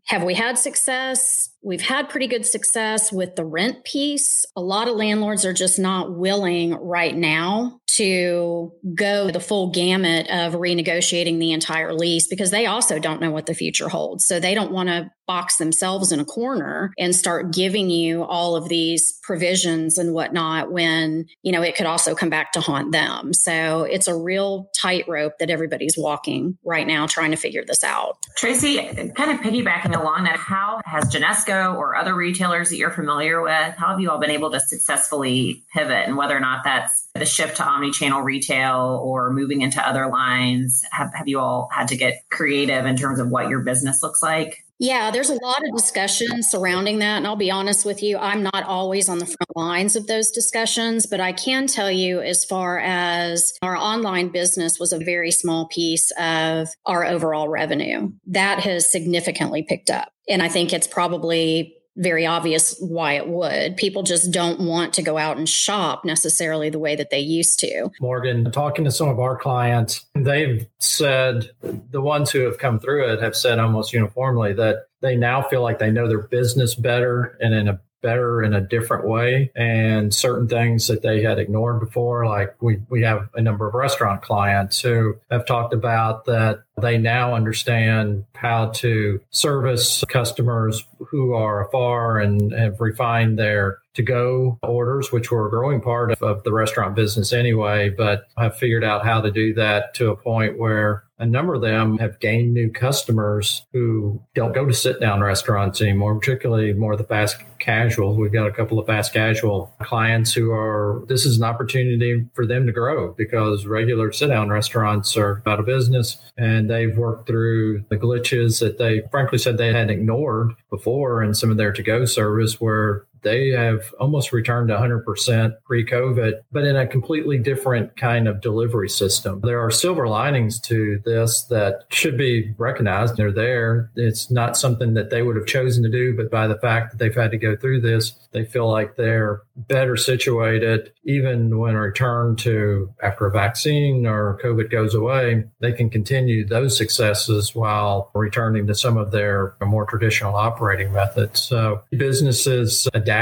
Have 0.06 0.22
we 0.22 0.34
had 0.34 0.58
success? 0.58 1.50
We've 1.64 1.80
had 1.80 2.10
pretty 2.10 2.26
good 2.26 2.44
success 2.44 3.10
with 3.10 3.36
the 3.36 3.44
rent 3.44 3.84
piece. 3.84 4.44
A 4.54 4.60
lot 4.60 4.86
of 4.86 4.96
landlords 4.96 5.44
are 5.46 5.54
just 5.54 5.78
not 5.78 6.14
willing 6.14 6.74
right 6.74 7.16
now 7.16 7.80
to 7.96 8.72
go 8.94 9.30
the 9.30 9.40
full 9.40 9.70
gamut 9.70 10.28
of 10.28 10.54
renegotiating 10.54 11.38
the 11.38 11.52
entire 11.52 11.94
lease 11.94 12.26
because 12.26 12.50
they 12.50 12.66
also 12.66 12.98
don't 12.98 13.20
know 13.20 13.30
what 13.30 13.46
the 13.46 13.54
future 13.54 13.88
holds. 13.88 14.26
So 14.26 14.40
they 14.40 14.54
don't 14.54 14.72
want 14.72 14.88
to 14.88 15.10
box 15.26 15.56
themselves 15.56 16.12
in 16.12 16.20
a 16.20 16.24
corner 16.24 16.92
and 16.98 17.16
start 17.16 17.50
giving 17.52 17.88
you 17.88 18.24
all 18.24 18.56
of 18.56 18.68
these 18.68 19.18
provisions 19.22 19.96
and 19.96 20.12
whatnot 20.12 20.70
when, 20.70 21.24
you 21.42 21.50
know, 21.50 21.62
it 21.62 21.76
could 21.76 21.86
also 21.86 22.14
come 22.14 22.28
back 22.28 22.52
to 22.52 22.60
haunt 22.60 22.92
them. 22.92 23.32
So 23.32 23.84
it's 23.84 24.06
a 24.06 24.14
real 24.14 24.70
tightrope 24.76 25.38
that 25.38 25.48
everybody's 25.48 25.96
walking 25.96 26.58
right 26.62 26.86
now 26.86 27.06
trying 27.06 27.30
to 27.30 27.38
figure 27.38 27.64
this 27.66 27.82
out. 27.82 28.18
Tracy, 28.36 28.76
kind 29.14 29.30
of 29.30 29.40
piggybacking 29.40 29.98
along 29.98 30.24
that, 30.24 30.36
how 30.36 30.80
has 30.84 31.04
Genesco 31.04 31.53
or 31.54 31.96
other 31.96 32.14
retailers 32.14 32.70
that 32.70 32.76
you're 32.76 32.90
familiar 32.90 33.42
with, 33.42 33.74
how 33.76 33.88
have 33.88 34.00
you 34.00 34.10
all 34.10 34.18
been 34.18 34.30
able 34.30 34.50
to 34.50 34.60
successfully 34.60 35.62
pivot 35.72 36.06
and 36.06 36.16
whether 36.16 36.36
or 36.36 36.40
not 36.40 36.64
that's 36.64 37.08
the 37.14 37.26
shift 37.26 37.56
to 37.58 37.64
omni-channel 37.64 38.22
retail 38.22 39.00
or 39.04 39.30
moving 39.32 39.62
into 39.62 39.86
other 39.86 40.08
lines? 40.08 40.84
Have, 40.90 41.12
have 41.14 41.28
you 41.28 41.40
all 41.40 41.68
had 41.72 41.88
to 41.88 41.96
get 41.96 42.24
creative 42.30 42.86
in 42.86 42.96
terms 42.96 43.18
of 43.18 43.30
what 43.30 43.48
your 43.48 43.60
business 43.60 44.02
looks 44.02 44.22
like? 44.22 44.64
Yeah, 44.84 45.10
there's 45.10 45.30
a 45.30 45.42
lot 45.42 45.66
of 45.66 45.74
discussion 45.74 46.42
surrounding 46.42 46.98
that. 46.98 47.16
And 47.16 47.26
I'll 47.26 47.36
be 47.36 47.50
honest 47.50 47.86
with 47.86 48.02
you, 48.02 48.18
I'm 48.18 48.42
not 48.42 48.64
always 48.64 49.08
on 49.08 49.18
the 49.18 49.24
front 49.24 49.56
lines 49.56 49.96
of 49.96 50.06
those 50.06 50.30
discussions, 50.30 51.06
but 51.06 51.20
I 51.20 51.32
can 51.32 51.66
tell 51.66 51.90
you 51.90 52.20
as 52.20 52.44
far 52.44 52.80
as 52.80 53.54
our 53.62 53.76
online 53.76 54.28
business 54.28 54.78
was 54.78 54.92
a 54.92 54.98
very 54.98 55.30
small 55.30 55.68
piece 55.68 56.10
of 56.18 56.68
our 56.84 57.02
overall 57.02 57.48
revenue, 57.48 58.12
that 58.26 58.60
has 58.60 58.92
significantly 58.92 59.62
picked 59.62 59.88
up. 59.88 60.10
And 60.28 60.42
I 60.42 60.48
think 60.48 60.74
it's 60.74 60.86
probably 60.86 61.76
very 61.96 62.26
obvious 62.26 62.76
why 62.80 63.12
it 63.12 63.28
would. 63.28 63.76
People 63.76 64.02
just 64.02 64.30
don't 64.30 64.60
want 64.60 64.92
to 64.94 65.02
go 65.02 65.16
out 65.16 65.36
and 65.36 65.48
shop 65.48 66.04
necessarily 66.04 66.70
the 66.70 66.78
way 66.78 66.96
that 66.96 67.10
they 67.10 67.20
used 67.20 67.60
to. 67.60 67.90
Morgan, 68.00 68.50
talking 68.50 68.84
to 68.84 68.90
some 68.90 69.08
of 69.08 69.20
our 69.20 69.36
clients, 69.36 70.04
they've 70.14 70.66
said 70.78 71.50
the 71.90 72.00
ones 72.00 72.30
who 72.30 72.40
have 72.40 72.58
come 72.58 72.80
through 72.80 73.12
it 73.12 73.22
have 73.22 73.36
said 73.36 73.58
almost 73.58 73.92
uniformly 73.92 74.52
that 74.54 74.86
they 75.00 75.16
now 75.16 75.42
feel 75.42 75.62
like 75.62 75.78
they 75.78 75.90
know 75.90 76.08
their 76.08 76.22
business 76.22 76.74
better 76.74 77.36
and 77.40 77.54
in 77.54 77.68
a 77.68 77.80
better 78.04 78.42
in 78.42 78.54
a 78.54 78.60
different 78.60 79.08
way. 79.08 79.50
And 79.56 80.14
certain 80.14 80.46
things 80.46 80.86
that 80.86 81.02
they 81.02 81.22
had 81.22 81.38
ignored 81.38 81.80
before 81.80 82.26
like 82.26 82.54
we, 82.62 82.82
we 82.88 83.02
have 83.02 83.28
a 83.34 83.40
number 83.40 83.66
of 83.66 83.74
restaurant 83.74 84.22
clients 84.22 84.80
who 84.80 85.16
have 85.30 85.46
talked 85.46 85.72
about 85.72 86.26
that 86.26 86.62
they 86.80 86.98
now 86.98 87.34
understand 87.34 88.24
how 88.34 88.66
to 88.66 89.20
service 89.30 90.04
customers 90.08 90.84
who 90.98 91.32
are 91.32 91.66
afar 91.66 92.18
and 92.18 92.52
have 92.52 92.80
refined 92.80 93.38
their 93.38 93.78
to 93.94 94.02
go 94.02 94.58
orders, 94.62 95.12
which 95.12 95.30
were 95.30 95.46
a 95.46 95.50
growing 95.50 95.80
part 95.80 96.12
of, 96.12 96.22
of 96.22 96.44
the 96.44 96.52
restaurant 96.52 96.94
business 96.94 97.32
anyway, 97.32 97.88
but 97.88 98.24
I've 98.36 98.56
figured 98.56 98.84
out 98.84 99.04
how 99.04 99.20
to 99.20 99.30
do 99.30 99.54
that 99.54 99.94
to 99.94 100.10
a 100.10 100.16
point 100.16 100.58
where 100.58 101.04
a 101.18 101.26
number 101.26 101.54
of 101.54 101.62
them 101.62 101.98
have 101.98 102.18
gained 102.18 102.52
new 102.52 102.70
customers 102.70 103.64
who 103.72 104.20
don't 104.34 104.52
go 104.52 104.66
to 104.66 104.72
sit 104.74 105.00
down 105.00 105.22
restaurants 105.22 105.80
anymore, 105.80 106.18
particularly 106.18 106.72
more 106.72 106.92
of 106.92 106.98
the 106.98 107.04
fast 107.04 107.36
casual. 107.60 108.16
We've 108.16 108.32
got 108.32 108.48
a 108.48 108.52
couple 108.52 108.80
of 108.80 108.86
fast 108.86 109.12
casual 109.12 109.72
clients 109.80 110.32
who 110.32 110.50
are, 110.50 111.04
this 111.06 111.24
is 111.24 111.38
an 111.38 111.44
opportunity 111.44 112.26
for 112.34 112.46
them 112.46 112.66
to 112.66 112.72
grow 112.72 113.12
because 113.12 113.64
regular 113.64 114.10
sit 114.10 114.26
down 114.26 114.50
restaurants 114.50 115.16
are 115.16 115.40
out 115.46 115.60
of 115.60 115.66
business 115.66 116.16
and 116.36 116.68
they've 116.68 116.96
worked 116.96 117.28
through 117.28 117.84
the 117.90 117.96
glitches 117.96 118.58
that 118.58 118.78
they 118.78 119.02
frankly 119.12 119.38
said 119.38 119.56
they 119.56 119.72
had 119.72 119.90
ignored 119.90 120.52
before 120.68 121.22
in 121.22 121.32
some 121.32 121.50
of 121.50 121.56
their 121.56 121.72
to 121.72 121.82
go 121.82 122.04
service 122.04 122.60
where 122.60 123.06
they 123.24 123.48
have 123.48 123.92
almost 123.98 124.32
returned 124.32 124.68
to 124.68 124.76
100% 124.76 125.54
pre 125.64 125.84
COVID, 125.84 126.34
but 126.52 126.64
in 126.64 126.76
a 126.76 126.86
completely 126.86 127.38
different 127.38 127.96
kind 127.96 128.28
of 128.28 128.40
delivery 128.40 128.88
system. 128.88 129.40
There 129.40 129.60
are 129.60 129.70
silver 129.70 130.06
linings 130.06 130.60
to 130.62 131.00
this 131.04 131.42
that 131.44 131.84
should 131.88 132.16
be 132.16 132.54
recognized. 132.58 133.16
They're 133.16 133.32
there. 133.32 133.90
It's 133.96 134.30
not 134.30 134.56
something 134.56 134.94
that 134.94 135.10
they 135.10 135.22
would 135.22 135.36
have 135.36 135.46
chosen 135.46 135.82
to 135.82 135.90
do, 135.90 136.16
but 136.16 136.30
by 136.30 136.46
the 136.46 136.58
fact 136.58 136.92
that 136.92 136.98
they've 136.98 137.14
had 137.14 137.30
to 137.32 137.38
go 137.38 137.56
through 137.56 137.80
this, 137.80 138.12
they 138.32 138.44
feel 138.44 138.70
like 138.70 138.96
they're 138.96 139.42
better 139.56 139.96
situated, 139.96 140.92
even 141.04 141.58
when 141.58 141.74
returned 141.74 142.38
to 142.40 142.92
after 143.02 143.26
a 143.26 143.30
vaccine 143.30 144.06
or 144.06 144.38
COVID 144.42 144.70
goes 144.70 144.94
away, 144.94 145.44
they 145.60 145.72
can 145.72 145.88
continue 145.88 146.44
those 146.46 146.76
successes 146.76 147.54
while 147.54 148.10
returning 148.14 148.66
to 148.66 148.74
some 148.74 148.96
of 148.96 149.12
their 149.12 149.54
more 149.62 149.86
traditional 149.86 150.34
operating 150.34 150.92
methods. 150.92 151.40
So 151.40 151.82
businesses 151.92 152.88
adapt 152.92 153.13